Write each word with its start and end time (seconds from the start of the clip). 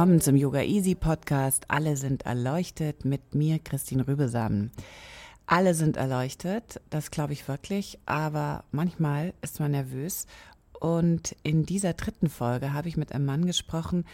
willkommen 0.00 0.22
zum 0.22 0.34
Yoga 0.34 0.62
Easy 0.62 0.94
Podcast. 0.94 1.66
Alle 1.68 1.94
sind 1.94 2.24
erleuchtet 2.24 3.04
mit 3.04 3.34
mir, 3.34 3.58
Christine 3.58 4.08
Rübesamen. 4.08 4.72
Alle 5.44 5.74
sind 5.74 5.98
erleuchtet, 5.98 6.80
das 6.88 7.10
glaube 7.10 7.34
ich 7.34 7.46
wirklich, 7.48 7.98
aber 8.06 8.64
manchmal 8.72 9.34
ist 9.42 9.60
man 9.60 9.72
nervös. 9.72 10.26
Und 10.72 11.36
in 11.42 11.66
dieser 11.66 11.92
dritten 11.92 12.30
Folge 12.30 12.72
habe 12.72 12.88
ich 12.88 12.96
mit 12.96 13.12
einem 13.12 13.26
Mann 13.26 13.44
gesprochen, 13.44 14.06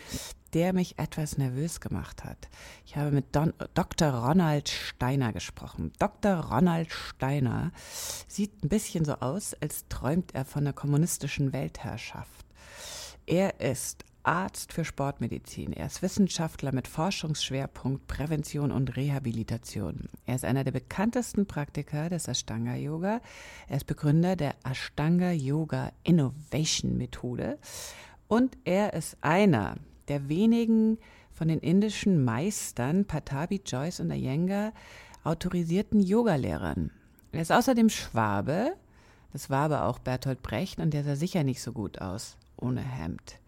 der 0.54 0.72
mich 0.72 0.98
etwas 0.98 1.38
nervös 1.38 1.80
gemacht 1.80 2.24
hat. 2.24 2.48
Ich 2.84 2.96
habe 2.96 3.12
mit 3.12 3.36
Don 3.36 3.52
Dr. 3.74 4.08
Ronald 4.08 4.68
Steiner 4.68 5.32
gesprochen. 5.32 5.92
Dr. 6.00 6.34
Ronald 6.50 6.90
Steiner 6.90 7.70
sieht 8.26 8.64
ein 8.64 8.68
bisschen 8.68 9.04
so 9.04 9.12
aus, 9.20 9.54
als 9.54 9.86
träumt 9.88 10.34
er 10.34 10.46
von 10.46 10.64
der 10.64 10.72
kommunistischen 10.72 11.52
Weltherrschaft. 11.52 12.44
Er 13.26 13.60
ist 13.60 14.04
Arzt 14.26 14.72
für 14.72 14.84
Sportmedizin. 14.84 15.72
Er 15.72 15.86
ist 15.86 16.02
Wissenschaftler 16.02 16.74
mit 16.74 16.88
Forschungsschwerpunkt 16.88 18.08
Prävention 18.08 18.72
und 18.72 18.96
Rehabilitation. 18.96 20.08
Er 20.26 20.34
ist 20.34 20.44
einer 20.44 20.64
der 20.64 20.72
bekanntesten 20.72 21.46
Praktiker 21.46 22.10
des 22.10 22.26
Ashtanga 22.26 22.74
Yoga. 22.74 23.20
Er 23.68 23.76
ist 23.76 23.86
Begründer 23.86 24.34
der 24.34 24.56
Ashtanga 24.64 25.30
Yoga 25.30 25.92
Innovation 26.02 26.98
Methode 26.98 27.58
und 28.26 28.58
er 28.64 28.94
ist 28.94 29.16
einer 29.20 29.76
der 30.08 30.28
wenigen 30.28 30.98
von 31.32 31.46
den 31.46 31.60
indischen 31.60 32.24
Meistern 32.24 33.04
Patabi 33.04 33.62
Joyce 33.64 34.00
und 34.00 34.10
Iyengar 34.10 34.72
autorisierten 35.22 36.00
Yogalehrern. 36.00 36.90
Er 37.30 37.42
ist 37.42 37.52
außerdem 37.52 37.90
Schwabe, 37.90 38.72
das 39.32 39.50
war 39.50 39.66
aber 39.66 39.84
auch 39.84 40.00
Bertolt 40.00 40.42
Brecht 40.42 40.80
und 40.80 40.94
der 40.94 41.04
sah 41.04 41.14
sicher 41.14 41.44
nicht 41.44 41.62
so 41.62 41.72
gut 41.72 42.00
aus 42.00 42.36
ohne 42.56 42.80
Hemd. 42.80 43.38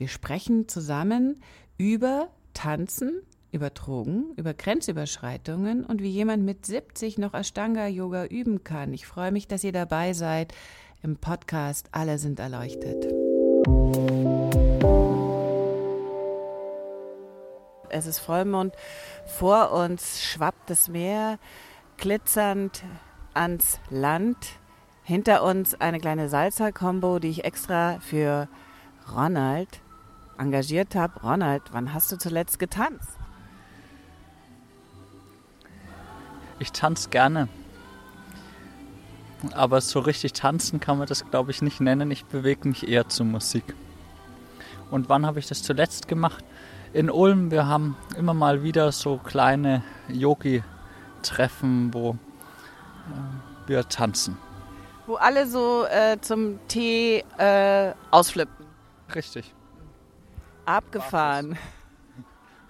Wir 0.00 0.08
sprechen 0.08 0.66
zusammen 0.66 1.42
über 1.76 2.28
Tanzen, 2.54 3.20
über 3.52 3.68
Drogen, 3.68 4.32
über 4.36 4.54
Grenzüberschreitungen 4.54 5.84
und 5.84 6.00
wie 6.00 6.08
jemand 6.08 6.42
mit 6.42 6.64
70 6.64 7.18
noch 7.18 7.34
Ashtanga-Yoga 7.34 8.24
üben 8.24 8.64
kann. 8.64 8.94
Ich 8.94 9.06
freue 9.06 9.30
mich, 9.30 9.46
dass 9.46 9.62
ihr 9.62 9.72
dabei 9.72 10.14
seid 10.14 10.54
im 11.02 11.16
Podcast 11.16 11.90
Alle 11.92 12.16
sind 12.16 12.40
erleuchtet. 12.40 13.12
Es 17.90 18.06
ist 18.06 18.20
Vollmond, 18.20 18.74
vor 19.26 19.70
uns 19.70 20.22
schwappt 20.22 20.70
das 20.70 20.88
Meer 20.88 21.38
glitzernd 21.98 22.84
ans 23.34 23.78
Land. 23.90 24.38
Hinter 25.02 25.44
uns 25.44 25.78
eine 25.78 26.00
kleine 26.00 26.30
Salsa-Kombo, 26.30 27.18
die 27.18 27.28
ich 27.28 27.44
extra 27.44 28.00
für 28.00 28.48
Ronald 29.14 29.82
engagiert 30.40 30.94
habe. 30.94 31.20
Ronald, 31.20 31.62
wann 31.72 31.92
hast 31.94 32.10
du 32.10 32.18
zuletzt 32.18 32.58
getanzt? 32.58 33.18
Ich 36.58 36.72
tanze 36.72 37.08
gerne. 37.10 37.48
Aber 39.54 39.80
so 39.80 40.00
richtig 40.00 40.34
tanzen 40.34 40.80
kann 40.80 40.98
man 40.98 41.06
das, 41.06 41.24
glaube 41.30 41.50
ich, 41.50 41.62
nicht 41.62 41.80
nennen. 41.80 42.10
Ich 42.10 42.24
bewege 42.26 42.68
mich 42.68 42.86
eher 42.86 43.08
zur 43.08 43.26
Musik. 43.26 43.64
Und 44.90 45.08
wann 45.08 45.24
habe 45.24 45.38
ich 45.38 45.46
das 45.46 45.62
zuletzt 45.62 46.08
gemacht? 46.08 46.44
In 46.92 47.10
Ulm, 47.10 47.50
wir 47.50 47.66
haben 47.66 47.96
immer 48.16 48.34
mal 48.34 48.62
wieder 48.62 48.92
so 48.92 49.18
kleine 49.18 49.82
Yogi-Treffen, 50.08 51.94
wo 51.94 52.10
äh, 52.10 53.68
wir 53.68 53.88
tanzen. 53.88 54.36
Wo 55.06 55.14
alle 55.14 55.46
so 55.46 55.86
äh, 55.86 56.20
zum 56.20 56.58
Tee 56.68 57.24
äh, 57.38 57.92
ausflippen. 58.10 58.66
Richtig. 59.14 59.54
Abgefahren. 60.64 61.58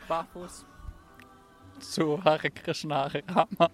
Barfuß. 0.08 0.64
Zu 1.80 2.22
Hare 2.24 2.50
Krishna 2.50 3.04
Hare 3.04 3.22
Rama. 3.28 3.70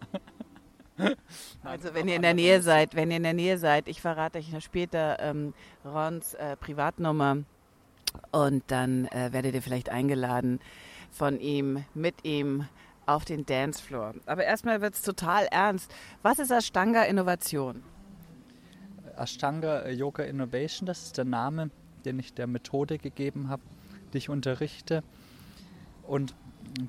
Also 1.62 1.92
wenn 1.92 2.08
ihr 2.08 2.16
in 2.16 2.22
der 2.22 2.34
Nähe 2.34 2.62
seid, 2.62 2.94
wenn 2.94 3.10
ihr 3.10 3.18
in 3.18 3.22
der 3.22 3.34
Nähe 3.34 3.58
seid, 3.58 3.88
ich 3.88 4.00
verrate 4.00 4.38
euch 4.38 4.64
später 4.64 5.18
ähm, 5.20 5.52
Rons 5.84 6.34
äh, 6.34 6.56
Privatnummer 6.56 7.38
und 8.32 8.64
dann 8.68 9.06
äh, 9.06 9.32
werdet 9.32 9.54
ihr 9.54 9.62
vielleicht 9.62 9.90
eingeladen 9.90 10.60
von 11.10 11.38
ihm, 11.38 11.84
mit 11.94 12.24
ihm 12.24 12.66
auf 13.04 13.24
den 13.24 13.44
Dancefloor. 13.44 14.14
Aber 14.26 14.44
erstmal 14.44 14.80
wird 14.80 14.94
es 14.94 15.02
total 15.02 15.46
ernst. 15.50 15.94
Was 16.22 16.38
ist 16.38 16.50
Ashtanga 16.50 17.02
Innovation? 17.02 17.82
Ashtanga 19.16 19.88
Yoga 19.88 20.24
Innovation, 20.24 20.86
das 20.86 21.04
ist 21.04 21.18
der 21.18 21.24
Name, 21.24 21.70
den 22.04 22.18
ich 22.18 22.34
der 22.34 22.46
Methode 22.46 22.98
gegeben 22.98 23.48
habe 23.48 23.62
die 24.16 24.18
ich 24.18 24.30
unterrichte. 24.30 25.04
Und 26.02 26.34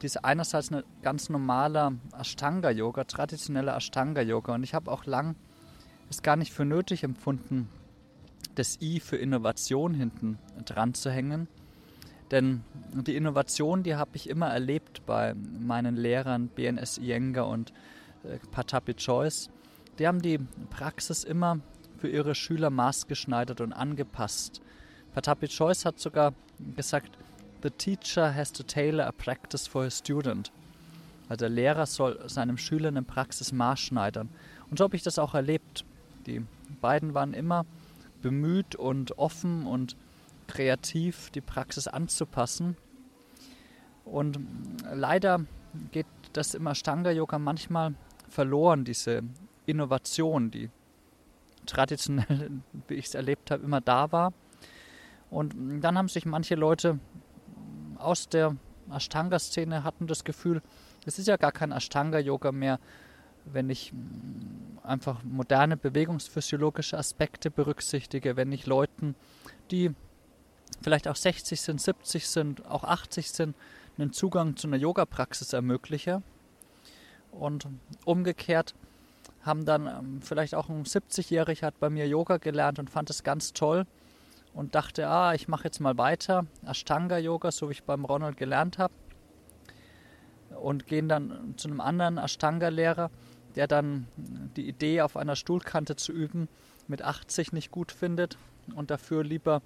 diese 0.01 0.23
einerseits 0.23 0.71
ein 0.71 0.83
ganz 1.01 1.29
normaler 1.29 1.93
Ashtanga-Yoga, 2.17 3.03
traditioneller 3.03 3.75
Ashtanga-Yoga. 3.75 4.55
Und 4.55 4.63
ich 4.63 4.73
habe 4.73 4.89
auch 4.89 5.05
lang 5.05 5.35
es 6.09 6.21
gar 6.21 6.37
nicht 6.37 6.53
für 6.53 6.63
nötig 6.63 7.03
empfunden, 7.03 7.67
das 8.55 8.81
I 8.81 9.01
für 9.01 9.17
Innovation 9.17 9.93
hinten 9.93 10.39
dran 10.63 10.93
zu 10.93 11.11
hängen. 11.11 11.49
Denn 12.31 12.63
die 12.93 13.17
Innovation, 13.17 13.83
die 13.83 13.95
habe 13.95 14.11
ich 14.13 14.29
immer 14.29 14.47
erlebt 14.47 15.05
bei 15.05 15.33
meinen 15.35 15.97
Lehrern 15.97 16.47
BNS 16.47 16.97
Iyengar 16.97 17.47
und 17.47 17.73
äh, 18.23 18.39
Patapi 18.51 18.93
Choice. 18.93 19.49
Die 19.99 20.07
haben 20.07 20.21
die 20.21 20.39
Praxis 20.69 21.25
immer 21.25 21.59
für 21.97 22.07
ihre 22.07 22.35
Schüler 22.35 22.69
maßgeschneidert 22.69 23.59
und 23.59 23.73
angepasst. 23.73 24.61
Patapi 25.13 25.47
Choice 25.47 25.83
hat 25.83 25.99
sogar 25.99 26.33
gesagt, 26.75 27.17
the 27.63 27.69
teacher 27.69 28.33
has 28.33 28.51
to 28.51 28.63
tailor 28.63 29.05
a 29.05 29.11
practice 29.11 29.67
for 29.67 29.83
his 29.83 29.97
student. 29.97 30.51
Also 31.29 31.45
der 31.45 31.49
Lehrer 31.49 31.85
soll 31.85 32.17
seinem 32.29 32.57
Schüler 32.57 32.87
eine 32.87 33.03
Praxis 33.03 33.51
maßschneidern. 33.51 34.29
Und 34.69 34.77
so 34.77 34.85
habe 34.85 34.95
ich 34.95 35.03
das 35.03 35.19
auch 35.19 35.33
erlebt. 35.33 35.85
Die 36.25 36.45
beiden 36.81 37.13
waren 37.13 37.33
immer 37.33 37.65
bemüht 38.21 38.75
und 38.75 39.17
offen 39.17 39.65
und 39.65 39.95
kreativ, 40.47 41.29
die 41.31 41.41
Praxis 41.41 41.87
anzupassen. 41.87 42.77
Und 44.05 44.39
leider 44.93 45.45
geht 45.91 46.07
das 46.33 46.53
im 46.53 46.67
Ashtanga-Yoga 46.67 47.39
manchmal 47.39 47.95
verloren, 48.29 48.85
diese 48.85 49.23
Innovation, 49.65 50.49
die 50.49 50.69
traditionell, 51.65 52.51
wie 52.87 52.95
ich 52.95 53.07
es 53.07 53.15
erlebt 53.15 53.51
habe, 53.51 53.63
immer 53.63 53.81
da 53.81 54.11
war. 54.11 54.33
Und 55.29 55.81
dann 55.81 55.97
haben 55.97 56.07
sich 56.07 56.25
manche 56.25 56.55
Leute 56.55 56.99
aus 57.97 58.29
der 58.29 58.55
Ashtanga-Szene 58.91 59.83
hatten 59.83 60.07
das 60.07 60.23
Gefühl, 60.23 60.61
es 61.05 61.19
ist 61.19 61.27
ja 61.27 61.37
gar 61.37 61.51
kein 61.51 61.71
Ashtanga-Yoga 61.71 62.51
mehr, 62.51 62.79
wenn 63.45 63.69
ich 63.69 63.93
einfach 64.83 65.23
moderne 65.23 65.77
bewegungsphysiologische 65.77 66.97
Aspekte 66.97 67.51
berücksichtige, 67.51 68.35
wenn 68.35 68.51
ich 68.51 68.65
Leuten, 68.65 69.15
die 69.71 69.91
vielleicht 70.81 71.07
auch 71.07 71.15
60 71.15 71.59
sind, 71.59 71.81
70 71.81 72.27
sind, 72.27 72.65
auch 72.65 72.83
80 72.83 73.31
sind, 73.31 73.55
einen 73.97 74.13
Zugang 74.13 74.55
zu 74.55 74.67
einer 74.67 74.77
Yoga-Praxis 74.77 75.53
ermögliche. 75.53 76.21
Und 77.31 77.67
umgekehrt 78.05 78.75
haben 79.41 79.65
dann 79.65 79.87
ähm, 79.87 80.21
vielleicht 80.21 80.55
auch 80.55 80.69
ein 80.69 80.83
70-Jähriger 80.83 81.63
hat 81.67 81.79
bei 81.79 81.89
mir 81.89 82.07
Yoga 82.07 82.37
gelernt 82.37 82.79
und 82.79 82.89
fand 82.89 83.09
es 83.09 83.23
ganz 83.23 83.53
toll 83.53 83.85
und 84.57 84.73
dachte, 84.73 85.07
ah, 85.07 85.35
ich 85.35 85.47
mache 85.47 85.65
jetzt 85.65 85.79
mal 85.79 85.99
weiter, 85.99 86.47
Ashtanga-Yoga, 86.65 87.51
so 87.51 87.69
wie 87.69 87.73
ich 87.73 87.83
beim 87.83 88.05
Ronald 88.05 88.37
gelernt 88.37 88.79
habe. 88.79 88.93
Und 90.59 90.87
gehen 90.87 91.07
dann 91.07 91.53
zu 91.57 91.67
einem 91.67 91.79
anderen 91.79 92.17
Ashtanga-Lehrer, 92.17 93.11
der 93.55 93.67
dann 93.67 94.07
die 94.55 94.67
Idee, 94.67 95.01
auf 95.01 95.15
einer 95.15 95.35
Stuhlkante 95.35 95.95
zu 95.95 96.11
üben, 96.11 96.47
mit 96.87 97.03
80 97.03 97.53
nicht 97.53 97.69
gut 97.69 97.91
findet 97.91 98.39
und 98.75 98.89
dafür 98.89 99.23
lieber 99.23 99.61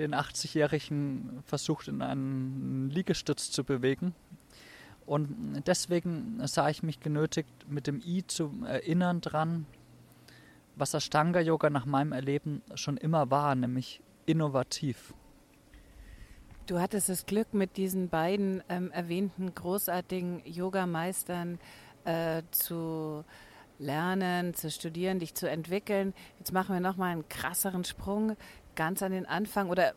den 0.00 0.12
80-Jährigen 0.12 1.44
versucht, 1.46 1.86
in 1.86 2.02
einen 2.02 2.90
Liegestütz 2.90 3.52
zu 3.52 3.62
bewegen. 3.62 4.12
Und 5.06 5.62
deswegen 5.68 6.44
sah 6.48 6.68
ich 6.68 6.82
mich 6.82 6.98
genötigt, 6.98 7.48
mit 7.68 7.86
dem 7.86 8.00
I 8.04 8.26
zu 8.26 8.50
erinnern 8.66 9.20
dran, 9.20 9.66
was 10.74 10.94
Ashtanga-Yoga 10.94 11.70
nach 11.70 11.86
meinem 11.86 12.10
Erleben 12.10 12.62
schon 12.74 12.96
immer 12.96 13.30
war, 13.30 13.54
nämlich 13.54 14.02
innovativ. 14.26 15.14
Du 16.66 16.80
hattest 16.80 17.08
das 17.08 17.26
Glück, 17.26 17.54
mit 17.54 17.76
diesen 17.76 18.08
beiden 18.08 18.62
ähm, 18.68 18.90
erwähnten 18.90 19.54
großartigen 19.54 20.42
Yogameistern 20.44 21.60
äh, 22.04 22.42
zu 22.50 23.24
lernen, 23.78 24.54
zu 24.54 24.70
studieren, 24.70 25.20
dich 25.20 25.34
zu 25.34 25.48
entwickeln. 25.48 26.12
Jetzt 26.38 26.52
machen 26.52 26.74
wir 26.74 26.80
nochmal 26.80 27.12
einen 27.12 27.28
krasseren 27.28 27.84
Sprung 27.84 28.36
ganz 28.74 29.02
an 29.02 29.12
den 29.12 29.26
Anfang 29.26 29.68
oder 29.68 29.94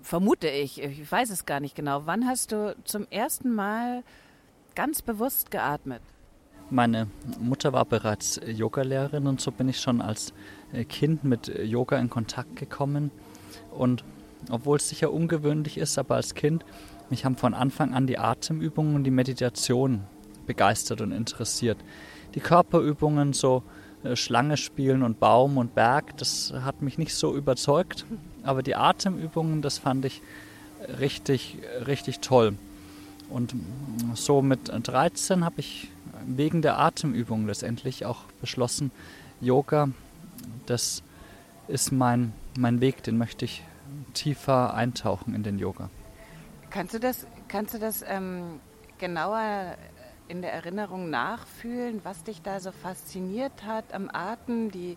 vermute 0.00 0.48
ich, 0.48 0.82
ich 0.82 1.10
weiß 1.10 1.30
es 1.30 1.46
gar 1.46 1.60
nicht 1.60 1.74
genau. 1.74 2.06
Wann 2.06 2.26
hast 2.26 2.52
du 2.52 2.76
zum 2.84 3.06
ersten 3.10 3.54
Mal 3.54 4.02
ganz 4.74 5.02
bewusst 5.02 5.50
geatmet? 5.50 6.00
Meine 6.70 7.08
Mutter 7.38 7.72
war 7.72 7.84
bereits 7.84 8.40
Yogalehrerin 8.46 9.26
und 9.26 9.40
so 9.40 9.50
bin 9.50 9.68
ich 9.68 9.80
schon 9.80 10.00
als 10.00 10.32
äh, 10.72 10.84
Kind 10.84 11.24
mit 11.24 11.48
Yoga 11.48 11.98
in 11.98 12.08
Kontakt 12.08 12.56
gekommen. 12.56 13.10
Und 13.70 14.04
obwohl 14.50 14.76
es 14.76 14.88
sicher 14.88 15.12
ungewöhnlich 15.12 15.78
ist, 15.78 15.98
aber 15.98 16.16
als 16.16 16.34
Kind 16.34 16.64
mich 17.10 17.24
haben 17.24 17.36
von 17.36 17.54
Anfang 17.54 17.94
an 17.94 18.06
die 18.06 18.18
Atemübungen 18.18 18.94
und 18.94 19.04
die 19.04 19.10
Meditation 19.10 20.04
begeistert 20.46 21.00
und 21.00 21.12
interessiert. 21.12 21.78
Die 22.34 22.40
Körperübungen, 22.40 23.32
so 23.32 23.62
äh, 24.02 24.16
Schlange 24.16 24.56
spielen 24.56 25.02
und 25.02 25.20
Baum 25.20 25.56
und 25.56 25.74
Berg, 25.74 26.16
das 26.16 26.52
hat 26.52 26.82
mich 26.82 26.98
nicht 26.98 27.14
so 27.14 27.34
überzeugt. 27.34 28.04
Aber 28.42 28.62
die 28.62 28.74
Atemübungen, 28.74 29.62
das 29.62 29.78
fand 29.78 30.04
ich 30.04 30.20
richtig, 30.98 31.58
richtig 31.86 32.20
toll. 32.20 32.54
Und 33.30 33.54
so 34.14 34.42
mit 34.42 34.70
13 34.70 35.44
habe 35.44 35.60
ich 35.60 35.88
wegen 36.26 36.62
der 36.62 36.78
Atemübung 36.78 37.46
letztendlich 37.46 38.04
auch 38.04 38.24
beschlossen, 38.40 38.90
Yoga, 39.40 39.88
das 40.66 41.02
ist 41.68 41.92
mein, 41.92 42.32
mein 42.56 42.80
Weg, 42.80 43.02
den 43.02 43.18
möchte 43.18 43.44
ich 43.44 43.64
tiefer 44.14 44.74
eintauchen 44.74 45.34
in 45.34 45.42
den 45.42 45.58
Yoga. 45.58 45.90
Kannst 46.70 46.94
du 46.94 47.00
das, 47.00 47.26
kannst 47.48 47.74
du 47.74 47.78
das 47.78 48.04
ähm, 48.06 48.60
genauer 48.98 49.76
in 50.28 50.42
der 50.42 50.52
Erinnerung 50.52 51.10
nachfühlen, 51.10 52.00
was 52.02 52.24
dich 52.24 52.42
da 52.42 52.60
so 52.60 52.72
fasziniert 52.72 53.64
hat 53.64 53.92
am 53.92 54.08
Atem, 54.12 54.70
die 54.70 54.96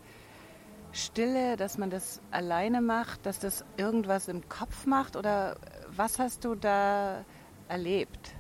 Stille, 0.94 1.58
dass 1.58 1.78
man 1.78 1.90
das 1.90 2.22
alleine 2.32 2.82
macht, 2.82 3.26
dass 3.26 3.40
das 3.40 3.66
irgendwas 3.76 4.30
im 4.30 4.48
Kopf 4.48 4.86
macht 4.86 5.16
oder 5.16 5.58
was 5.96 6.18
hast 6.18 6.46
du 6.46 6.56
da 6.56 7.26
erlebt? 7.68 8.34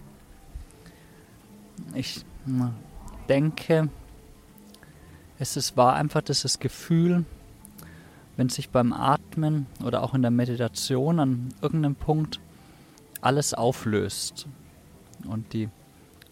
Ich 1.94 2.26
denke, 3.28 3.90
es 5.38 5.58
ist, 5.58 5.78
war 5.78 5.96
einfach 5.96 6.22
dieses 6.22 6.60
Gefühl, 6.60 7.26
wenn 8.38 8.50
sich 8.50 8.70
beim 8.70 8.94
Atmen 8.94 9.66
oder 9.84 10.04
auch 10.04 10.14
in 10.14 10.22
der 10.22 10.32
Meditation 10.32 11.20
an 11.20 11.50
irgendeinem 11.62 11.96
Punkt 11.96 12.40
alles 13.20 13.54
auflöst 13.54 14.48
und 15.28 15.54
die, 15.54 15.70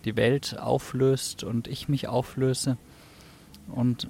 die 0.06 0.16
Welt 0.16 0.58
auflöst 0.60 1.44
und 1.44 1.68
ich 1.68 1.90
mich 1.90 2.08
auflöse. 2.08 2.78
Und 3.68 4.08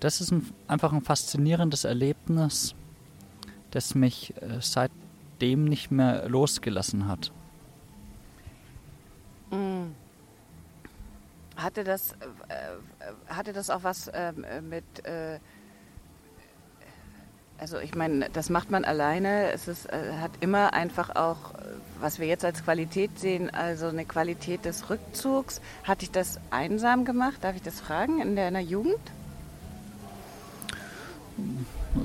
das 0.00 0.20
ist 0.20 0.30
ein, 0.30 0.48
einfach 0.68 0.92
ein 0.92 1.02
faszinierendes 1.02 1.84
Erlebnis, 1.84 2.74
das 3.72 3.94
mich 3.94 4.34
äh, 4.40 4.60
seitdem 4.60 5.64
nicht 5.64 5.90
mehr 5.90 6.28
losgelassen 6.28 7.08
hat. 7.08 7.32
Mm. 9.50 9.90
Hatte 11.56 11.84
das, 11.84 12.12
äh, 12.12 12.14
äh, 12.48 13.32
hatte 13.32 13.52
das 13.52 13.70
auch 13.70 13.84
was 13.84 14.10
ähm, 14.12 14.44
äh, 14.44 14.60
mit, 14.60 14.84
also 17.58 17.78
ich 17.78 17.94
meine, 17.94 18.28
das 18.32 18.50
macht 18.50 18.70
man 18.70 18.84
alleine. 18.84 19.52
Es 19.52 19.68
ist, 19.68 19.86
äh, 19.86 20.18
hat 20.20 20.32
immer 20.40 20.72
einfach 20.72 21.14
auch, 21.16 21.54
was 22.00 22.18
wir 22.18 22.26
jetzt 22.26 22.44
als 22.44 22.64
Qualität 22.64 23.18
sehen, 23.18 23.50
also 23.50 23.86
eine 23.86 24.04
Qualität 24.04 24.64
des 24.64 24.90
Rückzugs. 24.90 25.60
Hatte 25.84 26.04
ich 26.04 26.10
das 26.10 26.40
einsam 26.50 27.04
gemacht? 27.04 27.36
Darf 27.42 27.56
ich 27.56 27.62
das 27.62 27.80
fragen 27.80 28.20
in 28.20 28.36
deiner 28.36 28.60
Jugend? 28.60 29.00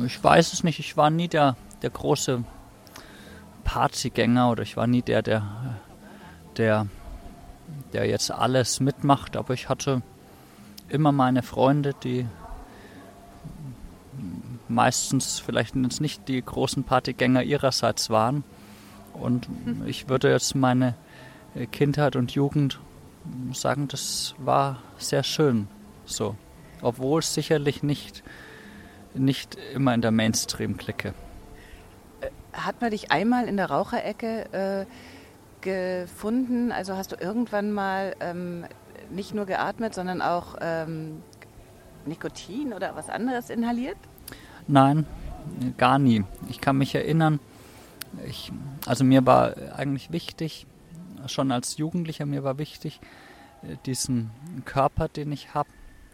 Ich 0.06 0.24
weiß 0.24 0.54
es 0.54 0.64
nicht. 0.64 0.80
Ich 0.80 0.98
war 0.98 1.10
nie 1.10 1.28
der, 1.28 1.56
der 1.82 1.90
große 1.90 2.44
Partygänger 3.64 4.52
oder 4.52 4.64
ich 4.64 4.78
war 4.78 4.88
nie 4.88 5.02
der, 5.02 5.22
der, 5.22 5.44
der 6.58 6.88
der 7.94 8.06
jetzt 8.06 8.32
alles 8.32 8.80
mitmacht, 8.80 9.36
aber 9.38 9.54
ich 9.54 9.70
hatte 9.70 10.02
immer 10.88 11.12
meine 11.12 11.44
Freunde, 11.44 11.94
die 12.04 12.26
meistens 14.70 15.40
vielleicht 15.40 15.76
jetzt 15.76 16.02
nicht 16.02 16.28
die 16.28 16.42
großen 16.42 16.84
Partygänger 16.84 17.44
ihrerseits 17.44 18.10
waren. 18.10 18.44
Und 19.14 19.50
ich 19.86 20.08
würde 20.08 20.32
jetzt 20.32 20.56
meine 20.56 20.96
Kindheit 21.72 22.16
und 22.16 22.32
Jugend 22.32 22.80
sagen, 23.54 23.88
das 23.88 24.36
war 24.38 24.82
sehr 24.98 25.24
schön 25.24 25.68
so. 26.06 26.36
Obwohl 26.82 27.20
es 27.20 27.34
sicherlich 27.34 27.84
nicht, 27.84 28.24
nicht 29.14 29.58
immer 29.74 29.94
in 29.94 30.02
der 30.02 30.12
Mainstream-Clique. 30.12 31.14
Hat 32.54 32.82
man 32.82 32.92
dich 32.92 33.12
einmal 33.12 33.48
in 33.48 33.58
der 33.58 33.70
Raucherecke 33.70 34.86
äh, 34.86 34.86
gefunden? 35.62 36.72
Also 36.72 36.96
hast 36.96 37.12
du 37.12 37.16
irgendwann 37.18 37.72
mal 37.72 38.16
ähm, 38.20 38.66
nicht 39.10 39.34
nur 39.34 39.46
geatmet, 39.46 39.94
sondern 39.94 40.22
auch 40.22 40.56
ähm, 40.62 41.22
Nikotin 42.06 42.74
oder 42.74 42.96
was 42.96 43.10
anderes 43.10 43.50
inhaliert? 43.50 43.98
Nein, 44.72 45.08
gar 45.78 45.98
nie. 45.98 46.24
Ich 46.48 46.62
kann 46.62 46.78
mich 46.78 46.94
erinnern, 46.94 47.40
ich, 48.28 48.52
also 48.86 49.04
mir 49.04 49.26
war 49.26 49.56
eigentlich 49.76 50.12
wichtig, 50.12 50.68
schon 51.26 51.52
als 51.52 51.78
Jugendlicher, 51.78 52.28
mir 52.28 52.44
war 52.44 52.60
wichtig, 52.60 53.02
äh, 53.64 53.78
diesen 53.88 54.30
Körper, 54.66 55.08
den 55.08 55.32
ich 55.32 55.56
habe 55.56 55.70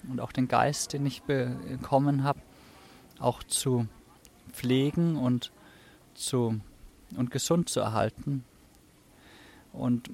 und 0.09 0.21
auch 0.21 0.31
den 0.31 0.47
Geist, 0.47 0.93
den 0.93 1.05
ich 1.05 1.23
bekommen 1.23 2.23
habe, 2.23 2.39
auch 3.19 3.43
zu 3.43 3.87
pflegen 4.53 5.17
und, 5.17 5.51
zu, 6.13 6.61
und 7.17 7.31
gesund 7.31 7.67
zu 7.67 7.81
erhalten. 7.81 8.45
Und 9.73 10.09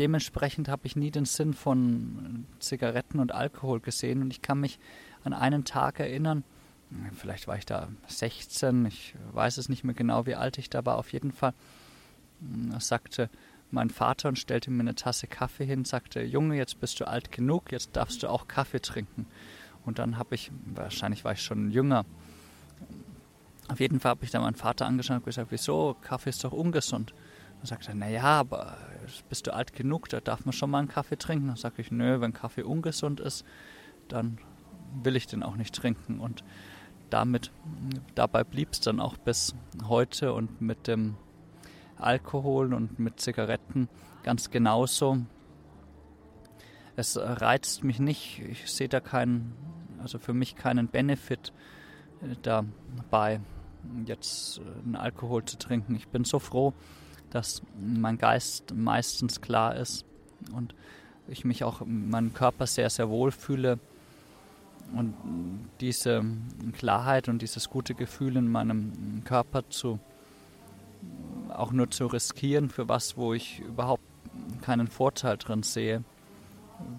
dementsprechend 0.00 0.68
habe 0.68 0.88
ich 0.88 0.96
nie 0.96 1.12
den 1.12 1.26
Sinn 1.26 1.54
von 1.54 2.44
Zigaretten 2.58 3.20
und 3.20 3.30
Alkohol 3.30 3.78
gesehen. 3.78 4.20
Und 4.20 4.32
ich 4.32 4.42
kann 4.42 4.58
mich 4.58 4.80
an 5.22 5.32
einen 5.32 5.64
Tag 5.64 6.00
erinnern, 6.00 6.42
vielleicht 7.14 7.46
war 7.46 7.56
ich 7.56 7.66
da 7.66 7.88
16, 8.08 8.86
ich 8.86 9.14
weiß 9.32 9.58
es 9.58 9.68
nicht 9.68 9.84
mehr 9.84 9.94
genau, 9.94 10.26
wie 10.26 10.34
alt 10.34 10.58
ich 10.58 10.70
da 10.70 10.84
war. 10.84 10.98
Auf 10.98 11.12
jeden 11.12 11.32
Fall 11.32 11.54
hm, 12.40 12.78
sagte 12.80 13.30
mein 13.70 13.90
Vater 13.90 14.28
und 14.28 14.38
stellte 14.38 14.70
mir 14.70 14.80
eine 14.80 14.94
Tasse 14.94 15.26
Kaffee 15.26 15.66
hin, 15.66 15.84
sagte, 15.84 16.22
Junge, 16.22 16.56
jetzt 16.56 16.80
bist 16.80 17.00
du 17.00 17.08
alt 17.08 17.32
genug, 17.32 17.72
jetzt 17.72 17.96
darfst 17.96 18.22
du 18.22 18.28
auch 18.28 18.46
Kaffee 18.46 18.80
trinken. 18.80 19.26
Und 19.84 19.98
dann 19.98 20.16
habe 20.16 20.34
ich, 20.34 20.50
wahrscheinlich 20.66 21.24
war 21.24 21.32
ich 21.32 21.42
schon 21.42 21.70
jünger, 21.70 22.04
auf 23.68 23.80
jeden 23.80 24.00
Fall 24.00 24.10
habe 24.10 24.24
ich 24.24 24.30
dann 24.30 24.42
meinen 24.42 24.54
Vater 24.54 24.86
angeschaut 24.86 25.18
und 25.18 25.24
gesagt, 25.24 25.50
wieso, 25.50 25.96
Kaffee 26.02 26.30
ist 26.30 26.44
doch 26.44 26.52
ungesund. 26.52 27.14
Dann 27.58 27.66
sagt 27.66 27.88
er, 27.88 27.94
naja, 27.94 28.22
aber 28.22 28.76
bist 29.28 29.46
du 29.46 29.54
alt 29.54 29.72
genug, 29.72 30.08
da 30.08 30.20
darf 30.20 30.44
man 30.44 30.52
schon 30.52 30.70
mal 30.70 30.78
einen 30.78 30.88
Kaffee 30.88 31.16
trinken. 31.16 31.48
Dann 31.48 31.56
sage 31.56 31.80
ich, 31.80 31.90
nö, 31.90 32.20
wenn 32.20 32.32
Kaffee 32.32 32.62
ungesund 32.62 33.20
ist, 33.20 33.44
dann 34.08 34.38
will 35.02 35.16
ich 35.16 35.26
den 35.26 35.42
auch 35.42 35.56
nicht 35.56 35.74
trinken. 35.74 36.20
Und 36.20 36.44
damit, 37.14 37.52
dabei 38.16 38.42
blieb 38.42 38.70
es 38.72 38.80
dann 38.80 38.98
auch 38.98 39.16
bis 39.16 39.54
heute 39.86 40.32
und 40.32 40.60
mit 40.60 40.88
dem 40.88 41.14
Alkohol 41.96 42.74
und 42.74 42.98
mit 42.98 43.20
Zigaretten 43.20 43.88
ganz 44.24 44.50
genauso. 44.50 45.18
Es 46.96 47.16
reizt 47.16 47.84
mich 47.84 48.00
nicht, 48.00 48.40
ich 48.40 48.68
sehe 48.68 48.88
da 48.88 48.98
keinen, 48.98 49.54
also 50.02 50.18
für 50.18 50.34
mich 50.34 50.56
keinen 50.56 50.88
Benefit 50.88 51.52
äh, 52.20 52.34
dabei, 52.42 53.40
jetzt 54.06 54.58
äh, 54.58 54.62
einen 54.84 54.96
Alkohol 54.96 55.44
zu 55.44 55.56
trinken. 55.56 55.94
Ich 55.94 56.08
bin 56.08 56.24
so 56.24 56.40
froh, 56.40 56.72
dass 57.30 57.62
mein 57.80 58.18
Geist 58.18 58.74
meistens 58.74 59.40
klar 59.40 59.76
ist 59.76 60.04
und 60.52 60.74
ich 61.28 61.44
mich 61.44 61.62
auch 61.62 61.80
in 61.80 62.10
meinem 62.10 62.34
Körper 62.34 62.66
sehr, 62.66 62.90
sehr 62.90 63.08
wohl 63.08 63.30
fühle. 63.30 63.78
Und 64.92 65.14
diese 65.80 66.24
Klarheit 66.72 67.28
und 67.28 67.42
dieses 67.42 67.70
gute 67.70 67.94
Gefühl 67.94 68.36
in 68.36 68.48
meinem 68.48 69.22
Körper 69.24 69.68
zu 69.68 69.98
auch 71.48 71.72
nur 71.72 71.90
zu 71.90 72.06
riskieren 72.06 72.68
für 72.68 72.88
was, 72.88 73.16
wo 73.16 73.32
ich 73.32 73.60
überhaupt 73.60 74.02
keinen 74.62 74.88
Vorteil 74.88 75.36
drin 75.36 75.62
sehe, 75.62 76.04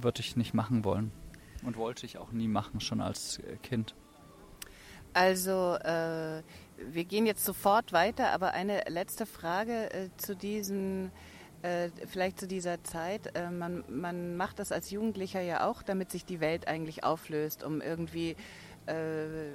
würde 0.02 0.22
ich 0.22 0.36
nicht 0.36 0.54
machen 0.54 0.86
wollen. 0.86 1.12
Und 1.64 1.78
wollte 1.78 2.06
ich 2.06 2.18
auch 2.18 2.32
nie 2.32 2.48
machen, 2.48 2.80
schon 2.80 3.02
als 3.02 3.42
Kind. 3.64 3.96
Also 5.14 5.76
äh, 5.76 6.44
wir 6.78 7.06
gehen 7.06 7.26
jetzt 7.26 7.46
sofort 7.46 7.94
weiter, 7.94 8.32
aber 8.32 8.52
eine 8.52 8.84
letzte 8.88 9.26
Frage 9.26 9.92
äh, 9.94 10.10
zu 10.18 10.36
diesen, 10.36 11.12
äh, 11.66 11.90
vielleicht 12.06 12.40
zu 12.40 12.48
dieser 12.48 12.84
Zeit. 12.84 13.36
Äh, 13.36 13.50
man, 13.50 13.84
man 13.90 14.38
macht 14.38 14.60
das 14.60 14.72
als 14.72 14.92
Jugendlicher 14.92 15.42
ja 15.42 15.68
auch, 15.68 15.82
damit 15.82 16.12
sich 16.12 16.24
die 16.24 16.40
Welt 16.40 16.68
eigentlich 16.68 17.04
auflöst, 17.04 17.64
um 17.64 17.82
irgendwie 17.82 18.36
äh, 18.86 19.50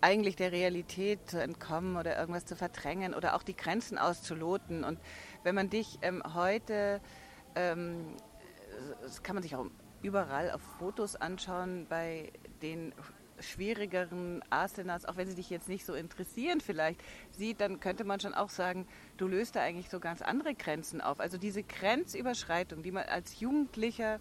eigentlich 0.00 0.36
der 0.36 0.50
Realität 0.50 1.28
zu 1.28 1.42
entkommen 1.42 1.96
oder 1.96 2.18
irgendwas 2.18 2.46
zu 2.46 2.56
verdrängen 2.56 3.12
oder 3.12 3.34
auch 3.34 3.42
die 3.42 3.54
Grenzen 3.54 3.98
auszuloten. 3.98 4.82
Und 4.82 4.98
wenn 5.42 5.54
man 5.54 5.68
dich 5.68 5.98
ähm, 6.00 6.22
heute, 6.34 7.02
ähm, 7.54 8.16
das 9.02 9.22
kann 9.22 9.34
man 9.34 9.42
sich 9.42 9.56
auch 9.56 9.66
überall 10.00 10.50
auf 10.50 10.62
Fotos 10.78 11.16
anschauen, 11.16 11.86
bei 11.88 12.32
den 12.62 12.94
schwierigeren 13.40 14.42
Asanas, 14.50 15.04
auch 15.04 15.16
wenn 15.16 15.28
sie 15.28 15.34
dich 15.34 15.50
jetzt 15.50 15.68
nicht 15.68 15.84
so 15.84 15.94
interessieren 15.94 16.60
vielleicht, 16.60 17.00
sieht, 17.30 17.60
dann 17.60 17.80
könnte 17.80 18.04
man 18.04 18.20
schon 18.20 18.34
auch 18.34 18.50
sagen, 18.50 18.86
du 19.16 19.26
löst 19.26 19.56
da 19.56 19.60
eigentlich 19.60 19.90
so 19.90 20.00
ganz 20.00 20.22
andere 20.22 20.54
Grenzen 20.54 21.00
auf. 21.00 21.20
Also 21.20 21.38
diese 21.38 21.62
Grenzüberschreitung, 21.62 22.82
die 22.82 22.92
man 22.92 23.04
als 23.04 23.40
Jugendlicher 23.40 24.20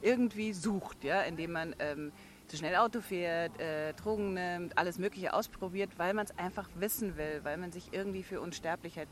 irgendwie 0.00 0.52
sucht, 0.52 1.04
ja, 1.04 1.22
indem 1.22 1.52
man 1.52 1.76
ähm, 1.78 2.12
zu 2.48 2.56
schnell 2.56 2.76
Auto 2.76 3.00
fährt, 3.00 3.58
äh, 3.60 3.94
Drogen 3.94 4.34
nimmt, 4.34 4.76
alles 4.76 4.98
Mögliche 4.98 5.32
ausprobiert, 5.32 5.90
weil 5.98 6.12
man 6.12 6.26
es 6.26 6.36
einfach 6.38 6.68
wissen 6.74 7.16
will, 7.16 7.40
weil 7.44 7.56
man 7.56 7.72
sich 7.72 7.92
irgendwie 7.92 8.22
für 8.22 8.40
Unsterblichkeit 8.40 9.08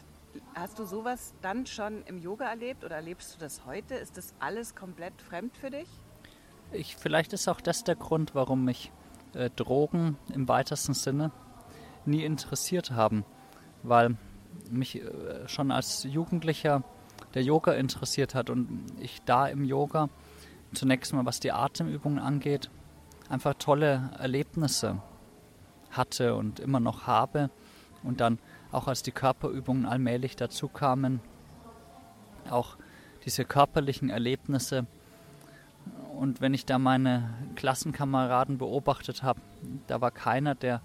hast 0.54 0.78
du 0.78 0.84
sowas 0.84 1.34
dann 1.42 1.66
schon 1.66 2.02
im 2.04 2.18
Yoga 2.18 2.46
erlebt 2.46 2.84
oder 2.84 2.96
erlebst 2.96 3.34
du 3.34 3.40
das 3.40 3.64
heute? 3.64 3.94
Ist 3.94 4.16
das 4.16 4.34
alles 4.38 4.74
komplett 4.74 5.20
fremd 5.22 5.56
für 5.56 5.70
dich? 5.70 5.88
Ich, 6.72 6.96
vielleicht 6.96 7.32
ist 7.32 7.48
auch 7.48 7.60
das 7.60 7.82
der 7.82 7.96
Grund, 7.96 8.34
warum 8.34 8.64
mich 8.64 8.92
äh, 9.34 9.50
Drogen 9.50 10.16
im 10.32 10.48
weitesten 10.48 10.94
Sinne 10.94 11.30
nie 12.04 12.24
interessiert 12.24 12.90
haben, 12.90 13.24
weil 13.82 14.16
mich 14.70 14.96
äh, 15.02 15.48
schon 15.48 15.70
als 15.70 16.04
Jugendlicher 16.04 16.82
der 17.34 17.42
Yoga 17.42 17.72
interessiert 17.72 18.34
hat 18.34 18.50
und 18.50 18.86
ich 19.00 19.22
da 19.22 19.46
im 19.46 19.64
Yoga 19.64 20.08
zunächst 20.72 21.12
mal, 21.12 21.26
was 21.26 21.40
die 21.40 21.52
Atemübungen 21.52 22.18
angeht, 22.18 22.70
einfach 23.28 23.54
tolle 23.54 24.10
Erlebnisse 24.18 25.00
hatte 25.90 26.34
und 26.34 26.60
immer 26.60 26.80
noch 26.80 27.06
habe 27.06 27.50
und 28.02 28.20
dann 28.20 28.38
auch 28.72 28.86
als 28.88 29.02
die 29.02 29.12
Körperübungen 29.12 29.86
allmählich 29.86 30.36
dazu 30.36 30.68
kamen, 30.68 31.20
auch 32.48 32.76
diese 33.24 33.44
körperlichen 33.44 34.10
Erlebnisse. 34.10 34.86
Und 36.20 36.42
wenn 36.42 36.52
ich 36.52 36.66
da 36.66 36.78
meine 36.78 37.32
Klassenkameraden 37.56 38.58
beobachtet 38.58 39.22
habe, 39.22 39.40
da 39.86 40.02
war 40.02 40.10
keiner, 40.10 40.54
der 40.54 40.82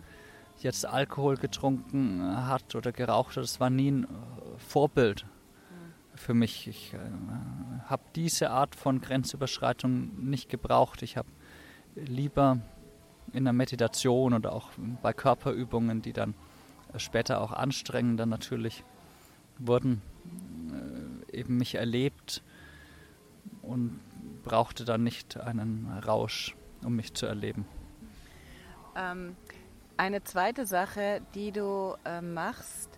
jetzt 0.60 0.86
Alkohol 0.86 1.36
getrunken 1.36 2.22
hat 2.48 2.74
oder 2.74 2.94
geraucht 2.94 3.36
hat. 3.36 3.44
Das 3.44 3.60
war 3.60 3.70
nie 3.70 3.92
ein 3.92 4.08
Vorbild 4.56 5.26
für 6.16 6.34
mich. 6.34 6.70
Ich 6.70 6.94
äh, 6.94 7.00
habe 7.84 8.02
diese 8.16 8.50
Art 8.50 8.76
von 8.76 9.02
Grenzüberschreitung 9.02 10.26
nicht 10.26 10.48
gebraucht. 10.48 11.02
Ich 11.02 11.18
habe 11.18 11.28
lieber 11.96 12.60
in 13.34 13.44
der 13.44 13.52
Meditation 13.52 14.34
oder 14.34 14.54
auch 14.54 14.70
bei 15.02 15.12
Körperübungen, 15.12 16.02
die 16.02 16.14
dann 16.14 16.34
später 16.96 17.42
auch 17.42 17.52
anstrengender 17.52 18.26
natürlich 18.26 18.86
wurden, 19.60 20.02
äh, 21.30 21.40
eben 21.40 21.58
mich 21.58 21.76
erlebt 21.76 22.42
und 23.62 24.00
brauchte 24.46 24.86
dann 24.86 25.04
nicht 25.04 25.38
einen 25.38 25.92
Rausch, 26.06 26.56
um 26.84 26.96
mich 26.96 27.14
zu 27.14 27.26
erleben. 27.26 27.66
Ähm, 28.96 29.36
eine 29.98 30.24
zweite 30.24 30.66
Sache, 30.66 31.22
die 31.34 31.52
du 31.52 31.96
äh, 32.06 32.22
machst, 32.22 32.90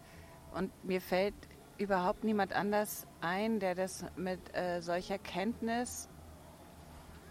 und 0.53 0.71
mir 0.83 1.01
fällt 1.01 1.35
überhaupt 1.77 2.23
niemand 2.23 2.53
anders 2.53 3.07
ein, 3.21 3.59
der 3.59 3.75
das 3.75 4.05
mit 4.15 4.39
äh, 4.55 4.81
solcher 4.81 5.17
Kenntnis 5.17 6.09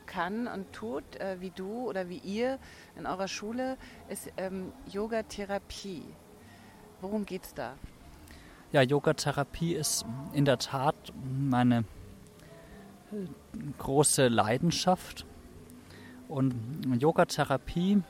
kann 0.06 0.46
und 0.46 0.72
tut, 0.72 1.16
äh, 1.16 1.40
wie 1.40 1.50
du 1.50 1.88
oder 1.88 2.08
wie 2.08 2.18
ihr 2.18 2.58
in 2.96 3.06
eurer 3.06 3.28
Schule, 3.28 3.76
ist 4.08 4.32
ähm, 4.36 4.72
Yoga-Therapie. 4.90 6.04
Worum 7.00 7.26
geht 7.26 7.44
es 7.44 7.54
da? 7.54 7.74
Ja, 8.72 8.82
Yoga-Therapie 8.82 9.74
ist 9.74 10.04
in 10.32 10.44
der 10.44 10.58
Tat 10.58 10.94
meine 11.24 11.84
große 13.78 14.28
Leidenschaft. 14.28 15.26
Und 16.28 16.54
Yoga-Therapie 16.98 18.02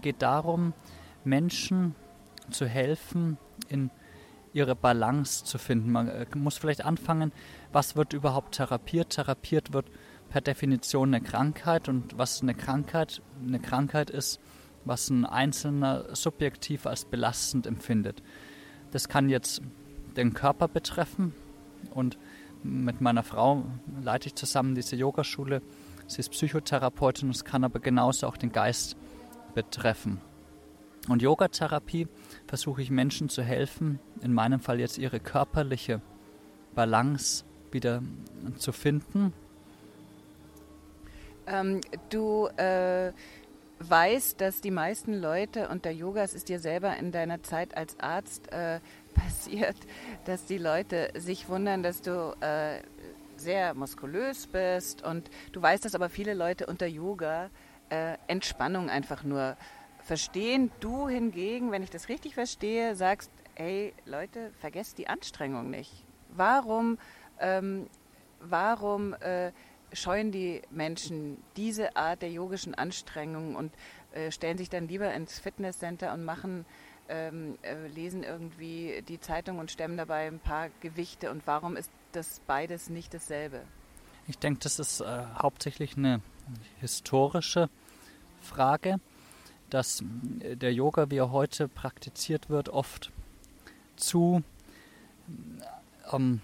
geht 0.00 0.22
darum, 0.22 0.72
Menschen 1.24 1.94
zu 2.50 2.66
helfen, 2.66 3.36
in 3.68 3.90
ihre 4.52 4.74
Balance 4.74 5.44
zu 5.44 5.58
finden. 5.58 5.92
Man 5.92 6.08
äh, 6.08 6.26
muss 6.34 6.56
vielleicht 6.58 6.84
anfangen, 6.84 7.32
was 7.72 7.96
wird 7.96 8.12
überhaupt 8.12 8.54
therapiert? 8.56 9.10
Therapiert 9.10 9.72
wird 9.72 9.86
per 10.30 10.40
Definition 10.40 11.14
eine 11.14 11.24
Krankheit 11.24 11.88
und 11.88 12.16
was 12.18 12.42
eine 12.42 12.54
Krankheit? 12.54 13.22
Eine 13.46 13.60
Krankheit 13.60 14.10
ist, 14.10 14.40
was 14.84 15.10
ein 15.10 15.26
Einzelner 15.26 16.14
subjektiv 16.14 16.86
als 16.86 17.04
belastend 17.04 17.66
empfindet. 17.66 18.22
Das 18.90 19.08
kann 19.08 19.28
jetzt 19.28 19.60
den 20.16 20.32
Körper 20.32 20.66
betreffen 20.66 21.34
und 21.90 22.18
mit 22.62 23.00
meiner 23.00 23.22
Frau 23.22 23.64
leite 24.02 24.28
ich 24.28 24.34
zusammen 24.34 24.74
diese 24.74 24.96
Yogaschule. 24.96 25.62
Sie 26.06 26.20
ist 26.20 26.30
Psychotherapeutin, 26.30 27.30
es 27.30 27.44
kann 27.44 27.64
aber 27.64 27.80
genauso 27.80 28.26
auch 28.26 28.36
den 28.36 28.52
Geist 28.52 28.96
betreffen. 29.54 30.20
Und 31.08 31.22
Yogatherapie 31.22 32.06
versuche 32.46 32.82
ich 32.82 32.90
Menschen 32.90 33.28
zu 33.28 33.42
helfen, 33.42 33.98
in 34.22 34.32
meinem 34.32 34.60
Fall 34.60 34.80
jetzt 34.80 34.98
ihre 34.98 35.20
körperliche 35.20 36.02
Balance 36.74 37.44
wieder 37.72 38.02
zu 38.56 38.72
finden. 38.72 39.32
Ähm, 41.46 41.80
du 42.10 42.46
äh, 42.56 43.12
weißt, 43.80 44.40
dass 44.40 44.60
die 44.60 44.70
meisten 44.70 45.14
Leute 45.14 45.68
und 45.68 45.84
der 45.84 45.94
Yoga, 45.94 46.22
es 46.22 46.34
ist 46.34 46.48
dir 46.48 46.60
selber 46.60 46.96
in 46.96 47.12
deiner 47.12 47.42
Zeit 47.42 47.76
als 47.76 47.98
Arzt 48.00 48.50
äh, 48.52 48.80
passiert, 49.14 49.76
dass 50.24 50.44
die 50.46 50.58
Leute 50.58 51.10
sich 51.16 51.48
wundern, 51.48 51.82
dass 51.82 52.02
du 52.02 52.34
äh, 52.40 52.80
sehr 53.36 53.74
muskulös 53.74 54.46
bist 54.46 55.02
und 55.02 55.30
du 55.52 55.62
weißt, 55.62 55.84
dass 55.84 55.94
aber 55.94 56.08
viele 56.08 56.34
Leute 56.34 56.66
unter 56.66 56.86
Yoga 56.86 57.50
äh, 57.90 58.16
Entspannung 58.26 58.90
einfach 58.90 59.22
nur 59.22 59.56
verstehen. 60.02 60.70
Du 60.80 61.08
hingegen, 61.08 61.70
wenn 61.70 61.82
ich 61.82 61.90
das 61.90 62.08
richtig 62.08 62.34
verstehe, 62.34 62.96
sagst, 62.96 63.30
hey 63.54 63.92
Leute, 64.06 64.52
vergesst 64.60 64.98
die 64.98 65.08
Anstrengung 65.08 65.70
nicht. 65.70 66.04
Warum, 66.30 66.98
ähm, 67.40 67.88
warum 68.40 69.14
äh, 69.14 69.52
scheuen 69.92 70.32
die 70.32 70.62
Menschen 70.70 71.38
diese 71.56 71.96
Art 71.96 72.22
der 72.22 72.30
yogischen 72.30 72.74
Anstrengung 72.74 73.56
und 73.56 73.72
äh, 74.12 74.30
stellen 74.30 74.58
sich 74.58 74.68
dann 74.68 74.88
lieber 74.88 75.12
ins 75.12 75.38
Fitnesscenter 75.38 76.12
und 76.12 76.24
machen, 76.24 76.64
ähm, 77.08 77.58
äh, 77.62 77.86
lesen 77.88 78.22
irgendwie 78.22 79.02
die 79.08 79.20
Zeitung 79.20 79.58
und 79.58 79.70
stemmen 79.70 79.96
dabei 79.96 80.26
ein 80.26 80.40
paar 80.40 80.68
Gewichte. 80.80 81.30
Und 81.30 81.46
warum 81.46 81.76
ist 81.76 81.90
das 82.12 82.40
beides 82.46 82.90
nicht 82.90 83.14
dasselbe? 83.14 83.62
Ich 84.26 84.38
denke, 84.38 84.60
das 84.60 84.78
ist 84.78 85.00
äh, 85.00 85.24
hauptsächlich 85.36 85.96
eine 85.96 86.20
historische 86.80 87.70
Frage 88.40 89.00
dass 89.70 90.02
äh, 90.40 90.56
der 90.56 90.72
Yoga, 90.72 91.10
wie 91.10 91.18
er 91.18 91.30
heute 91.30 91.68
praktiziert 91.68 92.48
wird, 92.48 92.68
oft 92.68 93.12
zu 93.96 94.42
ähm, 96.12 96.40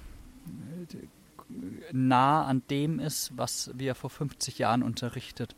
nah 1.93 2.45
an 2.45 2.63
dem 2.71 2.99
ist, 2.99 3.33
was 3.37 3.71
wir 3.75 3.95
vor 3.95 4.11
50 4.11 4.59
Jahren 4.59 4.83
unterrichtet 4.83 5.55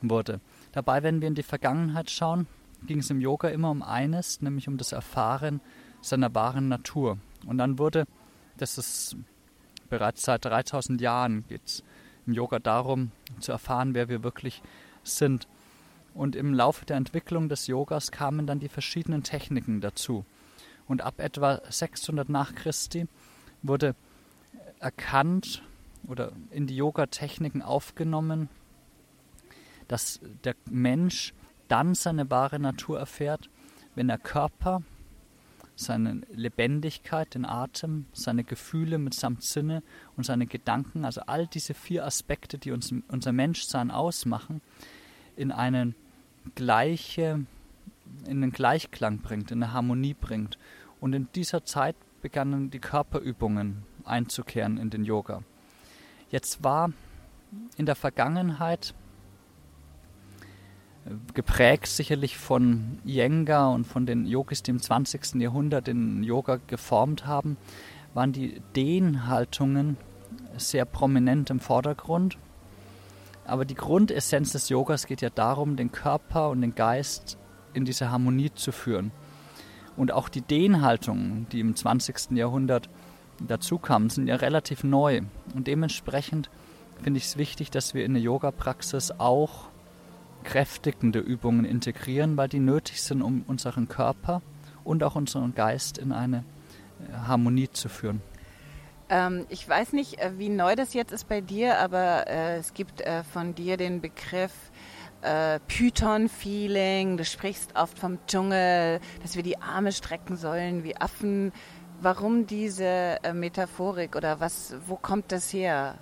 wurde. 0.00 0.40
Dabei, 0.72 1.02
wenn 1.02 1.20
wir 1.20 1.28
in 1.28 1.34
die 1.34 1.42
Vergangenheit 1.42 2.10
schauen, 2.10 2.46
ging 2.86 2.98
es 2.98 3.10
im 3.10 3.20
Yoga 3.20 3.48
immer 3.48 3.70
um 3.70 3.82
eines, 3.82 4.42
nämlich 4.42 4.68
um 4.68 4.76
das 4.76 4.92
Erfahren 4.92 5.60
seiner 6.00 6.34
wahren 6.34 6.68
Natur. 6.68 7.18
Und 7.46 7.58
dann 7.58 7.78
wurde, 7.78 8.04
das 8.58 8.78
ist 8.78 9.16
bereits 9.88 10.22
seit 10.22 10.44
3000 10.44 11.00
Jahren, 11.00 11.44
geht 11.48 11.62
es 11.64 11.82
im 12.26 12.32
Yoga 12.32 12.58
darum, 12.58 13.10
zu 13.40 13.52
erfahren, 13.52 13.94
wer 13.94 14.08
wir 14.08 14.22
wirklich 14.22 14.62
sind. 15.02 15.48
Und 16.14 16.36
im 16.36 16.54
Laufe 16.54 16.86
der 16.86 16.96
Entwicklung 16.96 17.48
des 17.48 17.66
Yogas 17.66 18.12
kamen 18.12 18.46
dann 18.46 18.60
die 18.60 18.68
verschiedenen 18.68 19.22
Techniken 19.22 19.80
dazu. 19.80 20.24
Und 20.86 21.02
ab 21.02 21.18
etwa 21.18 21.60
600 21.68 22.28
nach 22.28 22.54
Christi 22.54 23.06
wurde 23.62 23.94
erkannt 24.84 25.62
oder 26.06 26.32
in 26.50 26.66
die 26.66 26.76
Yoga-Techniken 26.76 27.62
aufgenommen, 27.62 28.48
dass 29.88 30.20
der 30.44 30.54
Mensch 30.70 31.32
dann 31.68 31.94
seine 31.94 32.30
wahre 32.30 32.58
Natur 32.58 32.98
erfährt, 32.98 33.48
wenn 33.94 34.08
der 34.08 34.18
Körper, 34.18 34.82
seine 35.76 36.20
Lebendigkeit, 36.30 37.34
den 37.34 37.44
Atem, 37.44 38.06
seine 38.12 38.44
Gefühle 38.44 38.98
mitsamt 38.98 39.42
Sinne 39.42 39.82
und 40.16 40.24
seine 40.24 40.46
Gedanken, 40.46 41.04
also 41.04 41.22
all 41.22 41.48
diese 41.48 41.74
vier 41.74 42.04
Aspekte, 42.04 42.58
die 42.58 42.70
uns 42.70 42.94
unser 43.08 43.32
Menschsein 43.32 43.90
ausmachen, 43.90 44.60
in 45.36 45.50
einen 45.50 45.96
gleiche, 46.54 47.44
in 48.28 48.40
den 48.40 48.52
Gleichklang 48.52 49.18
bringt, 49.18 49.50
in 49.50 49.62
eine 49.62 49.72
Harmonie 49.72 50.14
bringt. 50.14 50.58
Und 51.00 51.12
in 51.12 51.28
dieser 51.34 51.64
Zeit 51.64 51.96
begannen 52.22 52.70
die 52.70 52.78
Körperübungen 52.78 53.82
einzukehren 54.04 54.78
in 54.78 54.90
den 54.90 55.04
Yoga. 55.04 55.42
Jetzt 56.30 56.64
war 56.64 56.92
in 57.76 57.86
der 57.86 57.94
Vergangenheit 57.94 58.94
geprägt 61.34 61.86
sicherlich 61.86 62.38
von 62.38 62.98
Iyengar 63.04 63.72
und 63.72 63.84
von 63.86 64.06
den 64.06 64.24
Yogis, 64.24 64.62
die 64.62 64.70
im 64.70 64.80
20. 64.80 65.34
Jahrhundert 65.34 65.86
den 65.86 66.22
Yoga 66.22 66.58
geformt 66.66 67.26
haben, 67.26 67.58
waren 68.14 68.32
die 68.32 68.62
Dehnhaltungen 68.74 69.98
sehr 70.56 70.84
prominent 70.86 71.50
im 71.50 71.60
Vordergrund 71.60 72.38
aber 73.44 73.64
die 73.64 73.74
Grundessenz 73.74 74.52
des 74.52 74.68
Yogas 74.68 75.06
geht 75.06 75.20
ja 75.20 75.30
darum, 75.30 75.76
den 75.76 75.92
Körper 75.92 76.48
und 76.48 76.62
den 76.62 76.74
Geist 76.74 77.38
in 77.74 77.84
diese 77.84 78.10
Harmonie 78.10 78.52
zu 78.54 78.72
führen. 78.72 79.12
Und 79.96 80.12
auch 80.12 80.28
die 80.28 80.40
Dehnhaltungen, 80.40 81.46
die 81.52 81.60
im 81.60 81.76
20. 81.76 82.32
Jahrhundert 82.32 82.88
dazu 83.40 83.78
kamen, 83.78 84.10
sind 84.10 84.26
ja 84.26 84.36
relativ 84.36 84.84
neu. 84.84 85.22
Und 85.54 85.66
dementsprechend 85.66 86.50
finde 87.02 87.18
ich 87.18 87.24
es 87.24 87.36
wichtig, 87.36 87.70
dass 87.70 87.94
wir 87.94 88.04
in 88.04 88.14
der 88.14 88.22
Yoga-Praxis 88.22 89.12
auch 89.18 89.68
kräftigende 90.44 91.20
Übungen 91.20 91.64
integrieren, 91.64 92.36
weil 92.36 92.48
die 92.48 92.60
nötig 92.60 93.02
sind, 93.02 93.22
um 93.22 93.44
unseren 93.46 93.88
Körper 93.88 94.42
und 94.84 95.02
auch 95.02 95.16
unseren 95.16 95.54
Geist 95.54 95.98
in 95.98 96.12
eine 96.12 96.44
Harmonie 97.26 97.70
zu 97.70 97.88
führen. 97.88 98.20
Ähm, 99.08 99.46
ich 99.48 99.68
weiß 99.68 99.92
nicht, 99.92 100.18
äh, 100.18 100.32
wie 100.38 100.48
neu 100.48 100.76
das 100.76 100.94
jetzt 100.94 101.12
ist 101.12 101.28
bei 101.28 101.40
dir, 101.40 101.78
aber 101.78 102.26
äh, 102.26 102.56
es 102.56 102.74
gibt 102.74 103.00
äh, 103.00 103.22
von 103.22 103.54
dir 103.54 103.76
den 103.76 104.00
Begriff 104.00 104.52
äh, 105.22 105.60
Python-Feeling. 105.68 107.16
Du 107.16 107.24
sprichst 107.24 107.76
oft 107.76 107.98
vom 107.98 108.18
Dschungel, 108.26 109.00
dass 109.22 109.36
wir 109.36 109.42
die 109.42 109.60
Arme 109.60 109.92
strecken 109.92 110.36
sollen 110.36 110.84
wie 110.84 110.96
Affen. 110.96 111.52
Warum 112.00 112.46
diese 112.46 112.84
äh, 113.22 113.32
Metaphorik 113.32 114.16
oder 114.16 114.40
was? 114.40 114.74
Wo 114.86 114.96
kommt 114.96 115.32
das 115.32 115.52
her? 115.52 115.96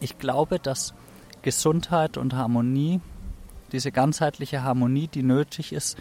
Ich 0.00 0.18
glaube, 0.18 0.58
dass 0.58 0.94
Gesundheit 1.42 2.16
und 2.16 2.34
Harmonie, 2.34 3.00
diese 3.72 3.92
ganzheitliche 3.92 4.62
Harmonie, 4.62 5.08
die 5.08 5.22
nötig 5.22 5.72
ist, 5.72 5.96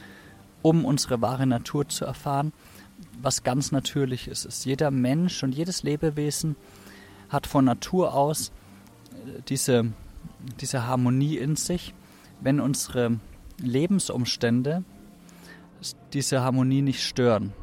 um 0.61 0.85
unsere 0.85 1.21
wahre 1.21 1.45
Natur 1.45 1.87
zu 1.87 2.05
erfahren, 2.05 2.53
was 3.21 3.43
ganz 3.43 3.71
natürlich 3.71 4.27
ist. 4.27 4.45
ist. 4.45 4.65
Jeder 4.65 4.89
Mensch 4.91 5.43
und 5.43 5.53
jedes 5.53 5.83
Lebewesen 5.83 6.55
hat 7.29 7.47
von 7.47 7.65
Natur 7.65 8.13
aus 8.13 8.49
äh, 9.11 9.41
diese, 9.47 9.85
diese 10.59 10.87
Harmonie 10.87 11.37
in 11.37 11.55
sich, 11.55 11.93
wenn 12.41 12.59
unsere 12.59 13.19
Lebensumstände 13.59 14.83
diese 16.13 16.41
Harmonie 16.41 16.81
nicht 16.81 17.03
stören. 17.03 17.53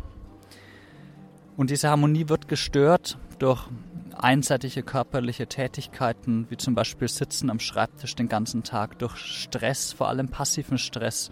Und 1.61 1.69
diese 1.69 1.91
Harmonie 1.91 2.31
wird 2.31 2.49
gestört 2.49 3.19
durch 3.39 3.69
einseitige 4.17 4.83
körperliche 4.83 5.47
Tätigkeiten, 5.47 6.47
wie 6.49 6.57
zum 6.57 6.75
Beispiel 6.75 7.07
Sitzen 7.07 7.51
am 7.51 7.61
Schreibtisch 7.61 8.15
den 8.15 8.31
ganzen 8.31 8.63
Tag, 8.63 8.99
durch 8.99 9.19
Stress, 9.19 9.93
vor 9.93 10.09
allem 10.09 10.29
passiven 10.29 10.79
Stress, 10.79 11.31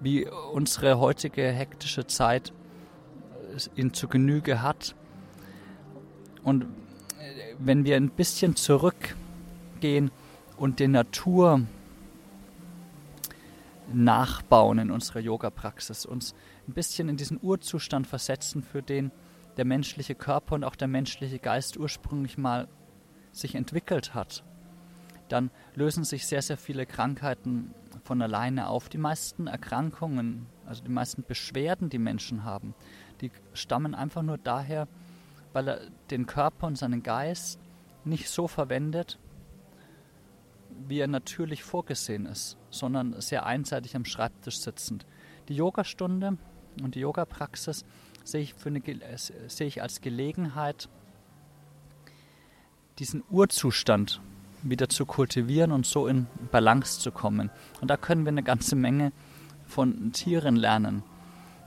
wie 0.00 0.26
unsere 0.26 0.98
heutige 0.98 1.52
hektische 1.52 2.04
Zeit 2.08 2.52
ihn 3.76 3.94
zu 3.94 4.08
Genüge 4.08 4.60
hat. 4.60 4.96
Und 6.42 6.66
wenn 7.60 7.84
wir 7.84 7.94
ein 7.94 8.10
bisschen 8.10 8.56
zurückgehen 8.56 10.10
und 10.56 10.80
die 10.80 10.88
Natur 10.88 11.60
nachbauen 13.92 14.80
in 14.80 14.90
unserer 14.90 15.20
Yoga-Praxis, 15.20 16.06
uns 16.06 16.34
ein 16.66 16.74
bisschen 16.74 17.08
in 17.08 17.16
diesen 17.16 17.38
Urzustand 17.40 18.08
versetzen, 18.08 18.64
für 18.64 18.82
den 18.82 19.12
der 19.60 19.66
menschliche 19.66 20.14
Körper 20.14 20.54
und 20.54 20.64
auch 20.64 20.74
der 20.74 20.88
menschliche 20.88 21.38
Geist 21.38 21.76
ursprünglich 21.76 22.38
mal 22.38 22.66
sich 23.30 23.54
entwickelt 23.54 24.14
hat, 24.14 24.42
dann 25.28 25.50
lösen 25.74 26.02
sich 26.02 26.26
sehr, 26.26 26.40
sehr 26.40 26.56
viele 26.56 26.86
Krankheiten 26.86 27.74
von 28.02 28.22
alleine 28.22 28.68
auf. 28.68 28.88
Die 28.88 28.96
meisten 28.96 29.48
Erkrankungen, 29.48 30.46
also 30.64 30.82
die 30.82 30.90
meisten 30.90 31.24
Beschwerden, 31.24 31.90
die 31.90 31.98
Menschen 31.98 32.42
haben, 32.42 32.74
die 33.20 33.30
stammen 33.52 33.94
einfach 33.94 34.22
nur 34.22 34.38
daher, 34.38 34.88
weil 35.52 35.68
er 35.68 35.80
den 36.10 36.24
Körper 36.24 36.66
und 36.66 36.78
seinen 36.78 37.02
Geist 37.02 37.60
nicht 38.06 38.30
so 38.30 38.48
verwendet, 38.48 39.18
wie 40.88 41.00
er 41.00 41.06
natürlich 41.06 41.64
vorgesehen 41.64 42.24
ist, 42.24 42.56
sondern 42.70 43.20
sehr 43.20 43.44
einseitig 43.44 43.94
am 43.94 44.06
Schreibtisch 44.06 44.60
sitzend. 44.60 45.04
Die 45.50 45.54
Yogastunde 45.56 46.38
und 46.82 46.94
die 46.94 47.00
Yoga-Praxis 47.00 47.84
sehe 48.24 48.42
ich, 48.42 48.54
für 48.54 48.68
eine, 48.68 48.78
äh, 48.78 49.16
sehe 49.16 49.66
ich 49.66 49.82
als 49.82 50.00
Gelegenheit, 50.00 50.88
diesen 52.98 53.22
Urzustand 53.30 54.20
wieder 54.62 54.88
zu 54.88 55.06
kultivieren 55.06 55.72
und 55.72 55.86
so 55.86 56.06
in 56.06 56.26
Balance 56.50 57.00
zu 57.00 57.12
kommen. 57.12 57.50
Und 57.80 57.88
da 57.88 57.96
können 57.96 58.24
wir 58.24 58.28
eine 58.28 58.42
ganze 58.42 58.76
Menge 58.76 59.12
von 59.66 60.12
Tieren 60.12 60.56
lernen. 60.56 61.02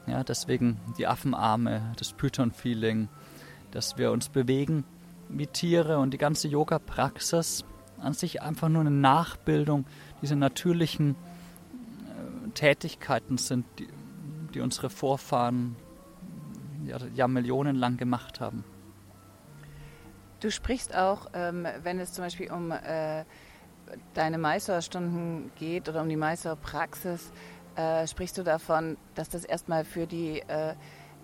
Ja, 0.06 0.24
deswegen 0.24 0.80
die 0.98 1.08
Affenarme, 1.08 1.94
das 1.98 2.14
Python-Feeling, 2.14 3.08
dass 3.72 3.98
wir 3.98 4.12
uns 4.12 4.30
bewegen 4.30 4.84
wie 5.30 5.48
Tiere 5.48 5.98
und 5.98 6.12
die 6.12 6.18
ganze 6.18 6.48
Yoga-Praxis 6.48 7.64
an 8.00 8.14
sich 8.14 8.42
einfach 8.42 8.70
nur 8.70 8.82
eine 8.82 8.92
Nachbildung 8.92 9.86
dieser 10.22 10.36
natürlichen 10.36 11.12
äh, 11.12 12.50
Tätigkeiten 12.52 13.38
sind, 13.38 13.66
die, 13.80 13.88
die 14.54 14.60
unsere 14.60 14.90
Vorfahren 14.90 15.76
ja, 16.88 16.98
ja 17.14 17.28
millionenlang 17.28 17.98
gemacht 17.98 18.40
haben. 18.40 18.64
Du 20.40 20.52
sprichst 20.52 20.96
auch, 20.96 21.28
ähm, 21.34 21.66
wenn 21.84 22.00
es 22.00 22.14
zum 22.14 22.26
Beispiel 22.26 22.52
um 22.52 22.72
äh, 22.72 23.24
deine 24.14 24.38
Meisterstunden 24.38 25.52
geht 25.56 25.88
oder 25.88 26.02
um 26.02 26.10
die 26.10 26.18
Meisterpraxis, 26.18 27.32
äh, 27.76 28.06
sprichst 28.08 28.38
du 28.38 28.44
davon, 28.44 28.98
dass 29.16 29.30
das 29.30 29.46
erstmal 29.46 29.86
für 29.86 30.06
die 30.06 30.42
äh, 30.42 30.76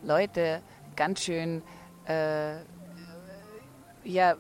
Leute 0.04 0.62
ganz 0.96 1.22
schön, 1.22 1.62
äh, 2.06 2.56
ja, 4.04 4.36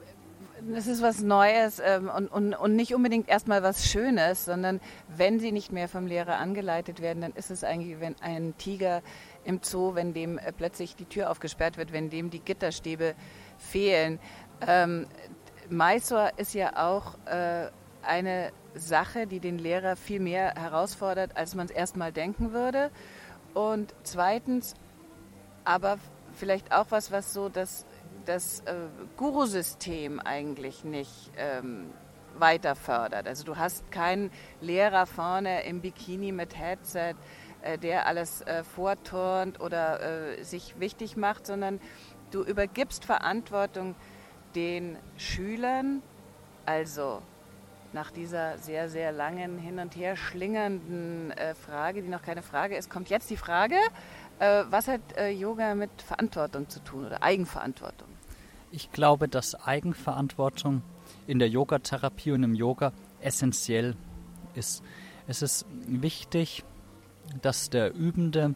das 0.73 0.87
ist 0.87 1.01
was 1.01 1.21
Neues 1.21 1.81
ähm, 1.83 2.09
und, 2.09 2.27
und, 2.27 2.53
und 2.53 2.75
nicht 2.75 2.93
unbedingt 2.93 3.29
erstmal 3.29 3.63
was 3.63 3.87
Schönes, 3.89 4.45
sondern 4.45 4.79
wenn 5.07 5.39
sie 5.39 5.51
nicht 5.51 5.71
mehr 5.71 5.87
vom 5.87 6.07
Lehrer 6.07 6.37
angeleitet 6.37 7.01
werden, 7.01 7.21
dann 7.21 7.33
ist 7.33 7.51
es 7.51 7.63
eigentlich, 7.63 7.99
wenn 7.99 8.15
ein 8.21 8.57
Tiger 8.57 9.01
im 9.43 9.61
Zoo, 9.63 9.95
wenn 9.95 10.13
dem 10.13 10.37
äh, 10.37 10.51
plötzlich 10.51 10.95
die 10.95 11.05
Tür 11.05 11.29
aufgesperrt 11.29 11.77
wird, 11.77 11.93
wenn 11.93 12.09
dem 12.09 12.29
die 12.29 12.39
Gitterstäbe 12.39 13.15
fehlen. 13.57 14.19
Ähm, 14.67 15.07
Mysore 15.69 16.31
ist 16.37 16.53
ja 16.53 16.75
auch 16.75 17.15
äh, 17.25 17.69
eine 18.01 18.51
Sache, 18.75 19.27
die 19.27 19.39
den 19.39 19.57
Lehrer 19.57 19.95
viel 19.95 20.19
mehr 20.19 20.53
herausfordert, 20.55 21.37
als 21.37 21.55
man 21.55 21.65
es 21.67 21.71
erstmal 21.71 22.11
denken 22.11 22.53
würde. 22.53 22.91
Und 23.53 23.93
zweitens, 24.03 24.73
aber 25.63 25.97
vielleicht 26.33 26.71
auch 26.71 26.87
was, 26.89 27.11
was 27.11 27.33
so 27.33 27.49
das, 27.49 27.85
das 28.29 28.61
äh, 28.61 28.75
Guru-System 29.17 30.19
eigentlich 30.19 30.83
nicht 30.83 31.31
ähm, 31.35 31.89
weiter 32.37 32.75
fördert. 32.75 33.27
Also 33.27 33.43
du 33.43 33.57
hast 33.57 33.91
keinen 33.91 34.29
Lehrer 34.61 35.07
vorne 35.07 35.63
im 35.63 35.81
Bikini 35.81 36.31
mit 36.31 36.55
Headset, 36.55 37.15
äh, 37.63 37.79
der 37.79 38.05
alles 38.05 38.41
äh, 38.41 38.63
vorturnt 38.63 39.59
oder 39.59 40.37
äh, 40.37 40.43
sich 40.43 40.79
wichtig 40.79 41.17
macht, 41.17 41.47
sondern 41.47 41.81
du 42.29 42.43
übergibst 42.43 43.03
Verantwortung 43.03 43.95
den 44.55 44.97
Schülern, 45.17 46.03
also 46.67 47.23
nach 47.93 48.11
dieser 48.11 48.59
sehr, 48.59 48.89
sehr 48.89 49.11
langen, 49.11 49.57
hin 49.57 49.79
und 49.79 49.95
her 49.95 50.15
schlingernden 50.15 51.31
äh, 51.31 51.55
Frage, 51.55 52.03
die 52.03 52.09
noch 52.09 52.21
keine 52.21 52.43
Frage 52.43 52.75
ist, 52.75 52.91
kommt 52.91 53.09
jetzt 53.09 53.31
die 53.31 53.37
Frage, 53.37 53.75
äh, 54.37 54.63
was 54.69 54.87
hat 54.87 55.01
äh, 55.17 55.29
Yoga 55.29 55.73
mit 55.73 55.89
Verantwortung 56.03 56.69
zu 56.69 56.83
tun 56.83 57.07
oder 57.07 57.23
Eigenverantwortung? 57.23 58.18
Ich 58.71 58.91
glaube, 58.91 59.27
dass 59.27 59.55
Eigenverantwortung 59.55 60.83
in 61.25 61.39
der 61.39 61.49
Yogatherapie 61.49 62.31
und 62.31 62.43
im 62.43 62.53
Yoga 62.53 62.93
essentiell 63.19 63.95
ist. 64.53 64.83
Es 65.27 65.41
ist 65.41 65.65
wichtig, 65.87 66.63
dass 67.41 67.69
der 67.69 67.93
Übende 67.93 68.55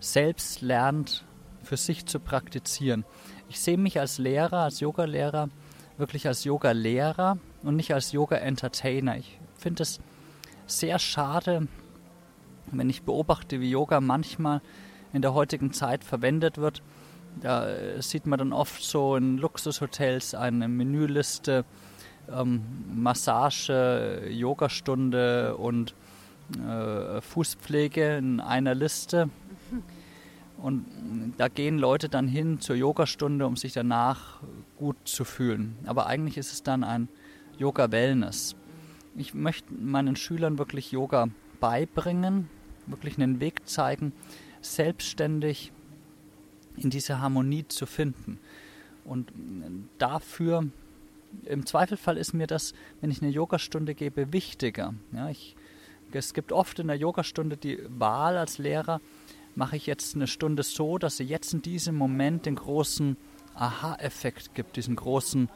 selbst 0.00 0.62
lernt, 0.62 1.24
für 1.62 1.76
sich 1.76 2.06
zu 2.06 2.18
praktizieren. 2.18 3.04
Ich 3.48 3.60
sehe 3.60 3.78
mich 3.78 4.00
als 4.00 4.18
Lehrer, 4.18 4.58
als 4.64 4.80
Yogalehrer, 4.80 5.48
wirklich 5.96 6.26
als 6.26 6.44
Yoga-Lehrer 6.44 7.38
und 7.62 7.76
nicht 7.76 7.94
als 7.94 8.12
Yoga-Entertainer. 8.12 9.16
Ich 9.16 9.38
finde 9.56 9.84
es 9.84 10.00
sehr 10.66 10.98
schade, 10.98 11.68
wenn 12.66 12.90
ich 12.90 13.02
beobachte, 13.02 13.60
wie 13.60 13.70
Yoga 13.70 14.00
manchmal 14.00 14.60
in 15.12 15.22
der 15.22 15.34
heutigen 15.34 15.72
Zeit 15.72 16.02
verwendet 16.02 16.58
wird. 16.58 16.82
Da 17.40 17.68
äh, 17.68 18.02
sieht 18.02 18.26
man 18.26 18.38
dann 18.38 18.52
oft 18.52 18.82
so 18.82 19.16
in 19.16 19.38
Luxushotels 19.38 20.34
eine 20.34 20.68
Menüliste, 20.68 21.64
ähm, 22.30 22.62
Massage, 22.94 24.28
Yogastunde 24.28 25.56
und 25.56 25.94
äh, 26.58 27.20
Fußpflege 27.20 28.16
in 28.16 28.40
einer 28.40 28.74
Liste. 28.74 29.30
Und 30.58 30.86
da 31.38 31.48
gehen 31.48 31.78
Leute 31.78 32.08
dann 32.08 32.28
hin 32.28 32.60
zur 32.60 32.76
Yogastunde, 32.76 33.46
um 33.46 33.56
sich 33.56 33.72
danach 33.72 34.40
gut 34.76 34.96
zu 35.04 35.24
fühlen. 35.24 35.76
Aber 35.86 36.06
eigentlich 36.06 36.36
ist 36.36 36.52
es 36.52 36.62
dann 36.62 36.84
ein 36.84 37.08
Yoga 37.58 37.90
Wellness. 37.90 38.54
Ich 39.16 39.34
möchte 39.34 39.74
meinen 39.74 40.14
Schülern 40.14 40.58
wirklich 40.58 40.92
Yoga 40.92 41.28
beibringen, 41.60 42.48
wirklich 42.86 43.16
einen 43.18 43.40
Weg 43.40 43.68
zeigen, 43.68 44.12
selbstständig 44.60 45.72
in 46.76 46.90
diese 46.90 47.20
Harmonie 47.20 47.66
zu 47.68 47.86
finden. 47.86 48.38
Und 49.04 49.32
dafür, 49.98 50.66
im 51.44 51.66
Zweifelfall 51.66 52.16
ist 52.16 52.34
mir 52.34 52.46
das, 52.46 52.72
wenn 53.00 53.10
ich 53.10 53.22
eine 53.22 53.30
Yogastunde 53.30 53.94
gebe, 53.94 54.32
wichtiger. 54.32 54.94
Ja, 55.12 55.28
ich 55.28 55.56
es 56.14 56.34
gibt 56.34 56.52
oft 56.52 56.78
in 56.78 56.88
der 56.88 56.96
Yogastunde 56.96 57.56
die 57.56 57.78
Wahl 57.88 58.36
als 58.36 58.58
Lehrer, 58.58 59.00
mache 59.54 59.76
ich 59.76 59.86
jetzt 59.86 60.14
eine 60.14 60.26
Stunde 60.26 60.62
so, 60.62 60.98
dass 60.98 61.16
sie 61.16 61.24
jetzt 61.24 61.52
in 61.52 61.62
diesem 61.62 61.96
Moment 61.96 62.46
den 62.46 62.56
großen 62.56 63.16
Aha-Effekt 63.54 64.54
gibt, 64.54 64.76
diesen 64.76 64.96
großen 64.96 65.48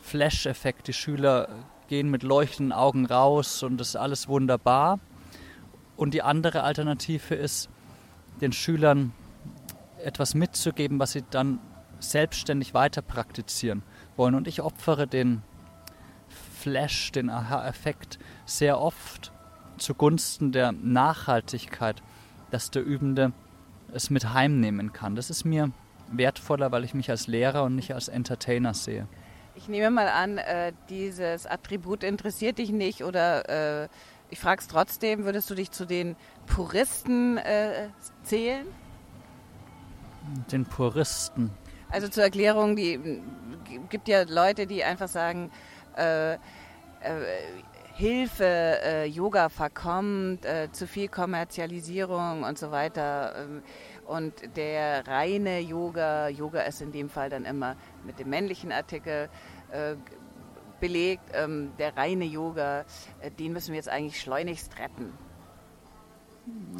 Flash-Effekt. 0.00 0.88
Die 0.88 0.92
Schüler 0.92 1.48
gehen 1.88 2.10
mit 2.10 2.22
leuchtenden 2.22 2.72
Augen 2.72 3.06
raus 3.06 3.62
und 3.62 3.78
das 3.78 3.90
ist 3.90 3.96
alles 3.96 4.28
wunderbar. 4.28 5.00
Und 5.96 6.14
die 6.14 6.22
andere 6.22 6.62
Alternative 6.62 7.34
ist, 7.34 7.68
den 8.40 8.52
Schülern 8.52 9.12
etwas 10.02 10.34
mitzugeben, 10.34 10.98
was 10.98 11.12
sie 11.12 11.22
dann 11.30 11.58
selbstständig 12.00 12.74
weiter 12.74 13.02
praktizieren 13.02 13.82
wollen. 14.16 14.34
Und 14.34 14.48
ich 14.48 14.60
opfere 14.60 15.06
den 15.06 15.42
Flash, 16.28 17.12
den 17.12 17.30
Aha-Effekt 17.30 18.18
sehr 18.44 18.80
oft 18.80 19.32
zugunsten 19.78 20.52
der 20.52 20.72
Nachhaltigkeit, 20.72 22.02
dass 22.50 22.70
der 22.70 22.84
Übende 22.84 23.32
es 23.92 24.10
mit 24.10 24.32
heimnehmen 24.32 24.92
kann. 24.92 25.16
Das 25.16 25.30
ist 25.30 25.44
mir 25.44 25.72
wertvoller, 26.10 26.72
weil 26.72 26.84
ich 26.84 26.94
mich 26.94 27.10
als 27.10 27.26
Lehrer 27.26 27.64
und 27.64 27.74
nicht 27.74 27.94
als 27.94 28.08
Entertainer 28.08 28.74
sehe. 28.74 29.08
Ich 29.54 29.68
nehme 29.68 29.90
mal 29.90 30.08
an, 30.08 30.38
äh, 30.38 30.72
dieses 30.88 31.46
Attribut 31.46 32.04
interessiert 32.04 32.58
dich 32.58 32.70
nicht 32.70 33.04
oder 33.04 33.82
äh, 33.84 33.88
ich 34.30 34.40
frage 34.40 34.60
es 34.60 34.68
trotzdem, 34.68 35.24
würdest 35.24 35.50
du 35.50 35.54
dich 35.54 35.70
zu 35.72 35.84
den 35.84 36.16
Puristen 36.46 37.36
äh, 37.36 37.88
zählen? 38.22 38.66
Den 40.50 40.64
Puristen. 40.64 41.50
Also 41.90 42.08
zur 42.08 42.24
Erklärung, 42.24 42.76
die 42.76 43.20
gibt 43.90 44.08
ja 44.08 44.22
Leute, 44.22 44.66
die 44.66 44.82
einfach 44.82 45.08
sagen, 45.08 45.50
äh, 45.96 46.34
äh, 46.34 46.38
Hilfe, 47.94 48.44
äh, 48.44 49.04
Yoga 49.06 49.50
verkommt, 49.50 50.46
äh, 50.46 50.72
zu 50.72 50.86
viel 50.86 51.08
Kommerzialisierung 51.08 52.42
und 52.42 52.58
so 52.58 52.70
weiter. 52.70 53.34
Ähm, 53.36 53.62
und 54.06 54.56
der 54.56 55.06
reine 55.06 55.60
Yoga, 55.60 56.28
Yoga 56.28 56.62
ist 56.62 56.80
in 56.80 56.92
dem 56.92 57.10
Fall 57.10 57.28
dann 57.28 57.44
immer 57.44 57.76
mit 58.04 58.18
dem 58.18 58.30
männlichen 58.30 58.72
Artikel 58.72 59.28
äh, 59.70 59.96
belegt, 60.80 61.22
ähm, 61.34 61.72
der 61.78 61.96
reine 61.96 62.24
Yoga, 62.24 62.84
äh, 63.20 63.30
den 63.30 63.52
müssen 63.52 63.68
wir 63.68 63.76
jetzt 63.76 63.88
eigentlich 63.88 64.20
schleunigst 64.20 64.78
retten. 64.78 65.12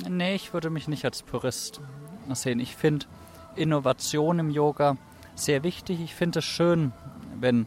Nee, 0.09 0.35
ich 0.35 0.53
würde 0.53 0.71
mich 0.71 0.89
nicht 0.89 1.05
als 1.05 1.23
Purist 1.23 1.81
sehen. 2.33 2.59
Ich 2.59 2.75
finde 2.75 3.07
Innovation 3.57 4.39
im 4.39 4.51
Yoga 4.51 4.97
sehr 5.35 5.63
wichtig. 5.63 6.01
Ich 6.01 6.15
finde 6.15 6.41
es 6.41 6.45
schön, 6.45 6.93
wenn 7.41 7.67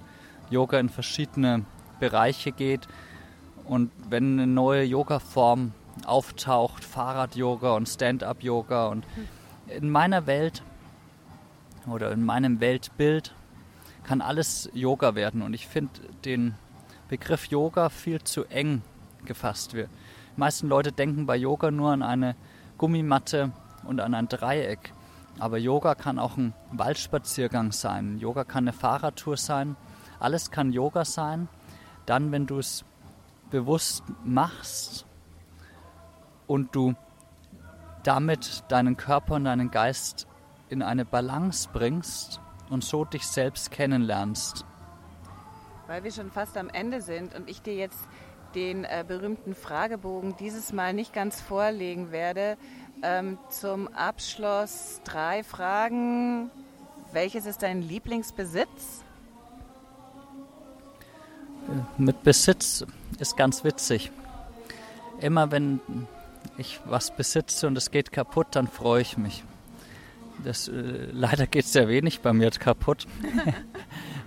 Yoga 0.50 0.80
in 0.80 0.90
verschiedene 0.90 1.66
Bereiche 2.00 2.52
geht 2.52 2.88
und 3.66 3.92
wenn 4.10 4.40
eine 4.40 4.48
neue 4.48 4.84
Yoga-Form 4.84 5.74
auftaucht, 6.06 6.84
Fahrrad-Yoga 6.84 7.76
und 7.76 7.88
Stand-up-Yoga. 7.88 8.88
Und 8.88 9.06
in 9.68 9.90
meiner 9.90 10.28
Welt 10.28 10.64
oder 11.88 12.12
in 12.12 12.24
meinem 12.24 12.60
Weltbild 12.60 13.34
kann 14.04 14.22
alles 14.22 14.70
Yoga 14.74 15.16
werden. 15.16 15.42
Und 15.42 15.54
ich 15.54 15.68
finde 15.68 15.92
den 16.26 16.56
Begriff 17.08 17.46
Yoga 17.48 17.90
viel 17.90 18.22
zu 18.22 18.46
eng 18.46 18.82
gefasst. 19.26 19.74
Die 19.74 19.86
meisten 20.36 20.68
Leute 20.68 20.92
denken 20.92 21.26
bei 21.26 21.36
Yoga 21.36 21.72
nur 21.72 21.92
an 21.92 22.04
eine 22.04 22.36
Gummimatte 22.78 23.52
und 23.84 24.00
an 24.00 24.14
ein 24.14 24.28
Dreieck. 24.28 24.92
Aber 25.40 25.58
Yoga 25.58 25.96
kann 25.96 26.18
auch 26.18 26.38
ein 26.38 26.54
Waldspaziergang 26.72 27.72
sein. 27.72 28.18
Yoga 28.20 28.44
kann 28.44 28.66
eine 28.66 28.74
Fahrradtour 28.74 29.38
sein. 29.38 29.76
Alles 30.20 30.50
kann 30.50 30.72
Yoga 30.72 31.04
sein. 31.04 31.50
Dann, 32.06 32.32
wenn 32.32 32.46
du 32.46 32.60
es 32.60 32.86
bewusst 33.50 34.04
machst 34.24 35.06
und 36.48 36.76
du 36.76 36.96
damit 38.04 38.64
deinen 38.70 38.98
Körper 38.98 39.36
und 39.36 39.46
deinen 39.46 39.72
Geist 39.72 40.28
in 40.70 40.82
eine 40.82 41.06
Balance 41.06 41.70
bringst 41.72 42.40
und 42.70 42.84
so 42.84 43.06
dich 43.06 43.28
selbst 43.28 43.72
kennenlernst. 43.72 44.66
Weil 45.88 46.04
wir 46.04 46.12
schon 46.12 46.32
fast 46.32 46.58
am 46.58 46.70
Ende 46.70 47.02
sind 47.02 47.36
und 47.36 47.50
ich 47.50 47.62
dir 47.62 47.76
jetzt 47.76 48.00
den 48.56 48.86
äh, 48.86 49.04
berühmten 49.08 49.54
Fragebogen 49.54 50.36
dieses 50.38 50.72
Mal 50.72 50.94
nicht 50.94 51.14
ganz 51.14 51.42
vorlegen 51.42 52.12
werde. 52.12 52.58
Ähm, 53.04 53.38
zum 53.50 53.88
Abschluss 53.90 55.02
drei 55.04 55.44
Fragen. 55.44 56.50
Welches 57.12 57.46
ist 57.46 57.62
dein 57.62 57.82
Lieblingsbesitz? 57.82 59.04
Mit 61.98 62.24
Besitz 62.24 62.86
ist 63.20 63.38
ganz 63.38 63.64
witzig. 63.64 64.12
Immer 65.20 65.52
wenn 65.52 65.80
ich 66.58 66.80
was 66.86 67.16
besitze 67.16 67.68
und 67.68 67.78
es 67.78 67.92
geht 67.92 68.12
kaputt, 68.12 68.48
dann 68.52 68.68
freue 68.68 69.02
ich 69.02 69.18
mich. 69.18 69.44
Das, 70.44 70.68
äh, 70.68 71.08
leider 71.12 71.48
geht 71.48 71.66
sehr 71.66 71.88
wenig 71.88 72.22
bei 72.22 72.34
mir 72.34 72.52
kaputt. 72.52 73.08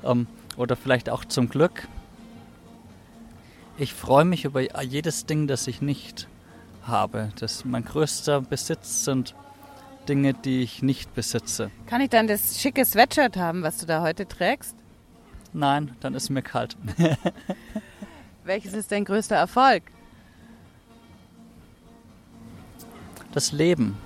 um, 0.03 0.11
ähm, 0.11 0.27
oder 0.57 0.75
vielleicht 0.77 1.09
auch 1.09 1.25
zum 1.25 1.49
Glück. 1.49 1.87
Ich 3.77 3.95
freue 3.95 4.25
mich 4.25 4.45
über 4.45 4.83
jedes 4.83 5.27
Ding, 5.27 5.47
das 5.47 5.69
ich 5.69 5.81
nicht 5.81 6.27
habe. 6.83 7.31
Das, 7.39 7.65
mein 7.65 7.85
größter 7.85 8.41
Besitz 8.41 9.05
sind 9.05 9.35
Dinge, 10.09 10.35
die 10.35 10.63
ich 10.63 10.83
nicht 10.83 11.15
besitze. 11.15 11.71
Kann 11.87 12.01
ich 12.01 12.11
dann 12.11 12.27
das 12.27 12.61
schicke 12.61 12.85
Sweatshirt 12.85 13.37
haben, 13.37 13.63
was 13.63 13.79
du 13.79 13.87
da 13.87 14.03
heute 14.03 14.27
trägst? 14.27 14.75
Nein, 15.53 15.95
dann 16.01 16.15
ist 16.15 16.31
mir 16.31 16.43
kalt. 16.43 16.77
Welches 18.45 18.73
ist 18.73 18.93
dein 18.93 19.05
größter 19.05 19.37
Erfolg? 19.37 19.83
Das 23.33 23.53
Leben. 23.53 23.97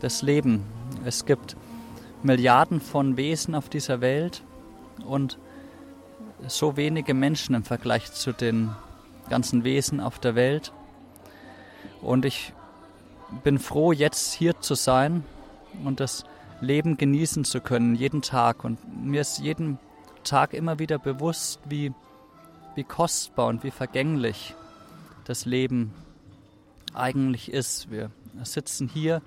Das 0.00 0.22
Leben. 0.22 0.64
Es 1.04 1.24
gibt 1.24 1.56
Milliarden 2.22 2.80
von 2.80 3.16
Wesen 3.16 3.54
auf 3.54 3.68
dieser 3.68 4.00
Welt 4.00 4.42
und 5.06 5.38
so 6.48 6.76
wenige 6.76 7.14
Menschen 7.14 7.54
im 7.54 7.64
Vergleich 7.64 8.12
zu 8.12 8.32
den 8.32 8.70
ganzen 9.28 9.64
Wesen 9.64 10.00
auf 10.00 10.18
der 10.18 10.34
Welt. 10.34 10.72
Und 12.04 12.26
ich 12.26 12.52
bin 13.42 13.58
froh, 13.58 13.92
jetzt 13.92 14.34
hier 14.34 14.60
zu 14.60 14.74
sein 14.74 15.24
und 15.84 16.00
das 16.00 16.24
Leben 16.60 16.96
genießen 16.98 17.44
zu 17.44 17.60
können, 17.60 17.94
jeden 17.94 18.22
Tag. 18.22 18.62
Und 18.62 18.78
mir 19.04 19.22
ist 19.22 19.38
jeden 19.38 19.78
Tag 20.22 20.52
immer 20.52 20.78
wieder 20.78 20.98
bewusst, 20.98 21.60
wie, 21.66 21.92
wie 22.74 22.84
kostbar 22.84 23.46
und 23.46 23.64
wie 23.64 23.70
vergänglich 23.70 24.54
das 25.24 25.46
Leben 25.46 25.94
eigentlich 26.92 27.50
ist. 27.50 27.90
Wir 27.90 28.10
sitzen 28.42 28.88
hier 28.88 29.22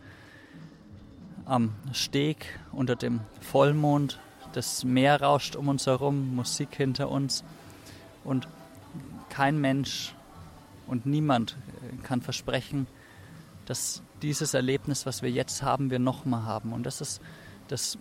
am 1.46 1.74
Steg 1.94 2.60
unter 2.72 2.96
dem 2.96 3.22
Vollmond, 3.42 4.20
das 4.54 4.84
Meer 4.84 5.22
rauscht 5.22 5.56
um 5.56 5.68
uns 5.68 5.88
herum, 5.88 6.36
Musik 6.36 6.76
hinter 6.76 7.10
uns 7.10 7.44
und 8.24 8.48
kein 9.30 9.60
Mensch 9.60 10.14
und 10.88 11.06
niemand 11.06 11.58
kann 12.04 12.22
versprechen, 12.22 12.88
dass 13.66 14.02
dieses 14.22 14.54
Erlebnis, 14.54 15.06
was 15.06 15.22
wir 15.22 15.30
jetzt 15.30 15.62
haben, 15.62 15.90
wir 15.90 16.00
nochmal 16.00 16.44
haben. 16.44 16.74
Und 16.74 16.84
das 16.86 17.02
ist 17.02 17.22
das 17.68 17.98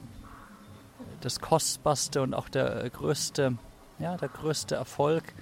das 1.21 1.41
kostbarste 1.41 2.23
und 2.23 2.35
auch 2.35 2.49
der 2.49 2.89
größte, 2.91 3.57
ja, 3.99 4.17
der 4.17 4.29
größte 4.29 4.75
Erfolg, 4.75 5.35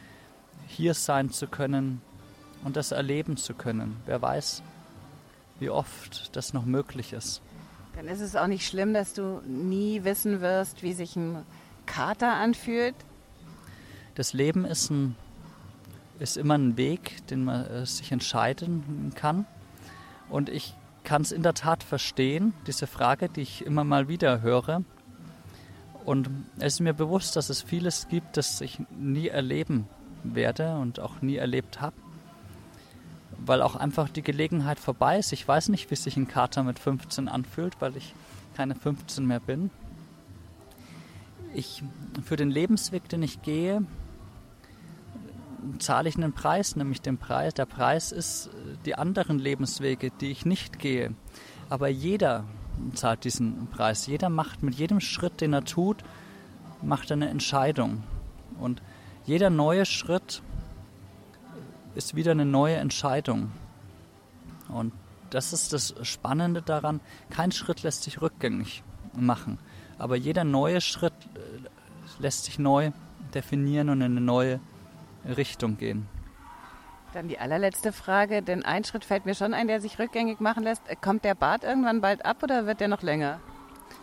hier 0.66 0.94
sein 0.94 1.30
zu 1.30 1.46
können 1.46 2.00
und 2.64 2.76
das 2.76 2.92
erleben 2.92 3.36
zu 3.36 3.54
können. 3.54 3.96
Wer 4.06 4.22
weiß, 4.22 4.62
wie 5.60 5.70
oft 5.70 6.34
das 6.36 6.52
noch 6.52 6.64
möglich 6.64 7.12
ist. 7.12 7.42
Dann 7.96 8.08
ist 8.08 8.20
es 8.20 8.34
auch 8.34 8.46
nicht 8.46 8.66
schlimm, 8.66 8.94
dass 8.94 9.14
du 9.14 9.40
nie 9.46 10.04
wissen 10.04 10.40
wirst, 10.40 10.82
wie 10.82 10.94
sich 10.94 11.16
ein 11.16 11.44
Kater 11.86 12.32
anfühlt. 12.32 12.94
Das 14.14 14.32
Leben 14.32 14.64
ist, 14.64 14.90
ein, 14.90 15.16
ist 16.24 16.36
immer 16.36 16.54
ein 16.54 16.76
Weg, 16.76 17.26
den 17.28 17.44
man 17.44 17.66
äh, 17.66 17.86
sich 17.86 18.10
entscheiden 18.10 19.12
kann. 19.14 19.46
Und 20.28 20.48
ich 20.48 20.74
kann 21.04 21.22
es 21.22 21.32
in 21.32 21.42
der 21.42 21.54
Tat 21.54 21.82
verstehen, 21.82 22.54
diese 22.66 22.86
Frage, 22.86 23.28
die 23.28 23.42
ich 23.42 23.64
immer 23.64 23.84
mal 23.84 24.08
wieder 24.08 24.40
höre. 24.40 24.82
Und 26.04 26.28
es 26.58 26.74
ist 26.74 26.80
mir 26.80 26.94
bewusst, 26.94 27.36
dass 27.36 27.50
es 27.50 27.62
vieles 27.62 28.08
gibt, 28.08 28.36
das 28.36 28.60
ich 28.60 28.80
nie 28.98 29.28
erleben 29.28 29.86
werde 30.22 30.76
und 30.76 30.98
auch 30.98 31.22
nie 31.22 31.36
erlebt 31.36 31.80
habe. 31.80 31.96
Weil 33.38 33.62
auch 33.62 33.76
einfach 33.76 34.08
die 34.08 34.22
Gelegenheit 34.22 34.78
vorbei 34.78 35.18
ist. 35.18 35.32
Ich 35.32 35.46
weiß 35.46 35.68
nicht, 35.68 35.90
wie 35.90 35.96
sich 35.96 36.16
ein 36.16 36.28
Kater 36.28 36.62
mit 36.62 36.78
15 36.78 37.28
anfühlt, 37.28 37.80
weil 37.80 37.96
ich 37.96 38.14
keine 38.56 38.74
15 38.74 39.26
mehr 39.26 39.40
bin. 39.40 39.70
Ich, 41.54 41.82
für 42.24 42.36
den 42.36 42.50
Lebensweg, 42.50 43.08
den 43.08 43.22
ich 43.22 43.42
gehe, 43.42 43.84
zahle 45.78 46.08
ich 46.08 46.16
einen 46.16 46.32
Preis, 46.32 46.76
nämlich 46.76 47.00
den 47.00 47.18
Preis. 47.18 47.54
Der 47.54 47.66
Preis 47.66 48.12
ist 48.12 48.50
die 48.84 48.94
anderen 48.94 49.38
Lebenswege, 49.38 50.10
die 50.10 50.30
ich 50.30 50.44
nicht 50.46 50.78
gehe. 50.78 51.14
Aber 51.68 51.88
jeder 51.88 52.44
zahlt 52.94 53.24
diesen 53.24 53.68
Preis. 53.68 54.06
Jeder 54.06 54.28
macht 54.28 54.62
mit 54.62 54.74
jedem 54.74 55.00
Schritt, 55.00 55.40
den 55.40 55.52
er 55.52 55.64
tut, 55.64 56.04
macht 56.82 57.10
eine 57.12 57.28
Entscheidung. 57.28 58.02
Und 58.58 58.82
jeder 59.24 59.50
neue 59.50 59.86
Schritt 59.86 60.42
ist 61.94 62.14
wieder 62.14 62.32
eine 62.32 62.44
neue 62.44 62.76
Entscheidung. 62.76 63.52
Und 64.68 64.92
das 65.30 65.52
ist 65.52 65.72
das 65.72 65.94
Spannende 66.02 66.62
daran. 66.62 67.00
Kein 67.30 67.52
Schritt 67.52 67.82
lässt 67.82 68.02
sich 68.02 68.20
rückgängig 68.20 68.82
machen. 69.14 69.58
Aber 69.98 70.16
jeder 70.16 70.44
neue 70.44 70.80
Schritt 70.80 71.14
äh, 71.34 72.20
lässt 72.20 72.44
sich 72.44 72.58
neu 72.58 72.90
definieren 73.34 73.88
und 73.88 74.00
in 74.00 74.12
eine 74.12 74.20
neue 74.20 74.60
Richtung 75.26 75.76
gehen. 75.76 76.08
Dann 77.12 77.28
die 77.28 77.38
allerletzte 77.38 77.92
Frage, 77.92 78.42
denn 78.42 78.64
ein 78.64 78.82
Schritt 78.84 79.04
fällt 79.04 79.24
mir 79.24 79.34
schon 79.34 79.54
ein, 79.54 79.68
der 79.68 79.80
sich 79.80 79.98
rückgängig 79.98 80.40
machen 80.40 80.64
lässt. 80.64 80.82
Kommt 81.00 81.24
der 81.24 81.34
Bart 81.36 81.62
irgendwann 81.62 82.00
bald 82.00 82.24
ab 82.24 82.42
oder 82.42 82.66
wird 82.66 82.80
der 82.80 82.88
noch 82.88 83.02
länger? 83.02 83.40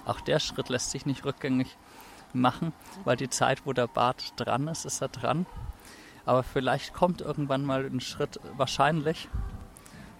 Auch 0.05 0.21
der 0.21 0.39
Schritt 0.39 0.69
lässt 0.69 0.91
sich 0.91 1.05
nicht 1.05 1.25
rückgängig 1.25 1.77
machen, 2.33 2.71
weil 3.03 3.17
die 3.17 3.29
Zeit, 3.29 3.65
wo 3.65 3.73
der 3.73 3.87
Bart 3.87 4.33
dran 4.37 4.67
ist, 4.69 4.85
ist 4.85 5.01
er 5.01 5.09
dran. 5.09 5.45
Aber 6.25 6.43
vielleicht 6.43 6.93
kommt 6.93 7.21
irgendwann 7.21 7.65
mal 7.65 7.85
ein 7.85 7.99
Schritt, 7.99 8.39
wahrscheinlich, 8.55 9.27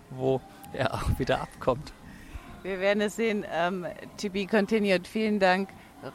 wo 0.10 0.42
er 0.74 0.94
auch 0.94 1.18
wieder 1.18 1.42
abkommt. 1.42 1.94
Wir 2.64 2.80
werden 2.80 3.02
es 3.02 3.16
sehen. 3.16 3.46
Ähm, 3.52 3.88
to 4.22 4.30
be 4.30 4.46
continued. 4.46 5.08
Vielen 5.08 5.40
Dank, 5.40 5.70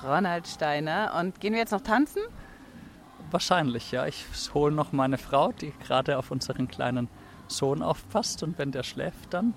Ronald 0.04 0.46
Steiner. 0.46 1.14
Und 1.18 1.40
gehen 1.40 1.52
wir 1.52 1.60
jetzt 1.60 1.72
noch 1.72 1.80
tanzen? 1.80 2.22
Wahrscheinlich, 3.30 3.90
ja. 3.92 4.06
Ich 4.06 4.24
hole 4.54 4.74
noch 4.74 4.92
meine 4.92 5.18
Frau, 5.18 5.52
die 5.52 5.72
gerade 5.86 6.18
auf 6.18 6.30
unseren 6.30 6.68
kleinen 6.68 7.08
Sohn 7.48 7.82
aufpasst. 7.82 8.42
Und 8.42 8.58
wenn 8.58 8.72
der 8.72 8.82
schläft, 8.82 9.34
dann 9.34 9.54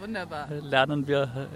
Wunderbar. 0.00 0.48
lernen 0.50 1.06
wir 1.06 1.48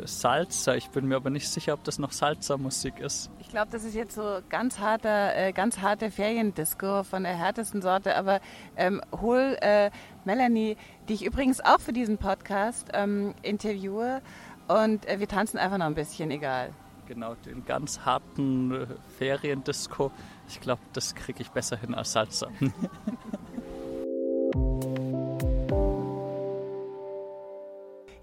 äh, 0.00 0.06
Salzer. 0.06 0.76
Ich 0.76 0.90
bin 0.90 1.08
mir 1.08 1.16
aber 1.16 1.30
nicht 1.30 1.48
sicher, 1.48 1.74
ob 1.74 1.84
das 1.84 1.98
noch 1.98 2.12
Salzer-Musik 2.12 3.00
ist. 3.00 3.30
Ich 3.40 3.48
glaube, 3.48 3.68
das 3.70 3.84
ist 3.84 3.94
jetzt 3.94 4.14
so 4.14 4.40
ganz 4.48 4.78
harter, 4.78 5.36
äh, 5.36 5.52
ganz 5.52 5.80
harte 5.80 6.10
Feriendisco 6.10 7.02
von 7.04 7.22
der 7.24 7.36
härtesten 7.36 7.82
Sorte. 7.82 8.16
Aber 8.16 8.40
ähm, 8.76 9.00
hol 9.20 9.56
äh, 9.60 9.90
Melanie, 10.24 10.76
die 11.08 11.14
ich 11.14 11.24
übrigens 11.24 11.60
auch 11.60 11.80
für 11.80 11.92
diesen 11.92 12.18
Podcast 12.18 12.88
ähm, 12.92 13.34
interviewe. 13.42 14.22
Und 14.68 15.06
äh, 15.06 15.18
wir 15.20 15.28
tanzen 15.28 15.58
einfach 15.58 15.78
noch 15.78 15.86
ein 15.86 15.94
bisschen, 15.94 16.30
egal. 16.30 16.70
Genau, 17.06 17.34
den 17.34 17.64
ganz 17.64 18.00
harten 18.00 18.72
äh, 18.72 18.86
Feriendisco. 19.18 20.12
Ich 20.48 20.60
glaube, 20.60 20.82
das 20.92 21.14
kriege 21.14 21.42
ich 21.42 21.50
besser 21.50 21.76
hin 21.76 21.94
als 21.94 22.12
Salzer. 22.12 22.48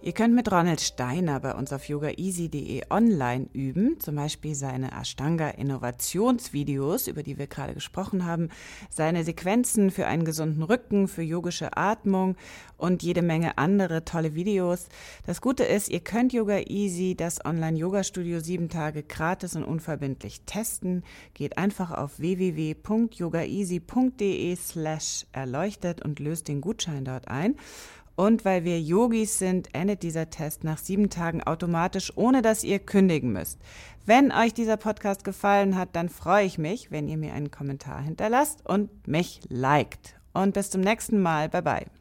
Ihr 0.10 0.16
könnt 0.16 0.34
mit 0.34 0.52
Ronald 0.52 0.82
Steiner 0.82 1.40
bei 1.40 1.54
uns 1.54 1.72
auf 1.72 1.88
yogaeasy.de 1.88 2.82
online 2.90 3.48
üben, 3.54 4.00
zum 4.00 4.16
Beispiel 4.16 4.56
seine 4.56 4.92
Ashtanga 4.92 5.50
Innovationsvideos, 5.50 7.08
über 7.08 7.22
die 7.22 7.38
wir 7.38 7.46
gerade 7.46 7.76
gesprochen 7.76 8.26
haben, 8.26 8.50
seine 8.90 9.24
Sequenzen 9.24 9.92
für 9.92 10.08
einen 10.08 10.26
gesunden 10.26 10.64
Rücken, 10.64 11.08
für 11.08 11.22
yogische 11.22 11.78
Atmung 11.78 12.38
und 12.76 13.04
jede 13.04 13.22
Menge 13.22 13.60
andere 13.60 14.04
tolle 14.04 14.34
Videos. 14.34 14.88
Das 15.28 15.42
Gute 15.42 15.64
ist, 15.64 15.90
ihr 15.90 16.00
könnt 16.00 16.34
Yoga 16.34 16.58
Easy, 16.58 17.14
das 17.16 17.46
Online-Yoga-Studio, 17.46 18.40
sieben 18.40 18.70
Tage 18.70 19.04
gratis 19.04 19.56
und 19.56 19.64
unverbindlich 19.64 20.42
testen. 20.48 21.04
Geht 21.36 21.60
einfach 21.60 21.92
auf 21.92 22.18
www.yogaeasy.de 22.18 24.56
slash 24.56 25.28
erleuchtet 25.34 26.04
und 26.04 26.20
löst 26.20 26.48
den 26.48 26.62
Gutschein 26.62 27.06
dort 27.06 27.28
ein. 27.28 27.58
Und 28.20 28.44
weil 28.44 28.66
wir 28.66 28.82
Yogis 28.82 29.40
sind, 29.40 29.74
endet 29.74 30.04
dieser 30.04 30.30
Test 30.30 30.66
nach 30.66 30.78
sieben 30.78 31.10
Tagen 31.10 31.42
automatisch, 31.42 32.12
ohne 32.18 32.42
dass 32.42 32.66
ihr 32.66 32.80
kündigen 32.80 33.32
müsst. 33.32 33.62
Wenn 34.06 34.34
euch 34.34 34.54
dieser 34.54 34.76
Podcast 34.76 35.24
gefallen 35.24 35.78
hat, 35.78 35.96
dann 35.96 36.10
freue 36.10 36.46
ich 36.46 36.58
mich, 36.58 36.92
wenn 36.92 37.08
ihr 37.08 37.16
mir 37.16 37.34
einen 37.34 37.50
Kommentar 37.50 38.02
hinterlasst 38.02 38.60
und 38.66 39.08
mich 39.08 39.40
liked. 39.48 40.16
Und 40.34 40.54
bis 40.54 40.70
zum 40.70 40.82
nächsten 40.82 41.22
Mal. 41.22 41.48
Bye 41.48 41.62
bye. 41.62 41.99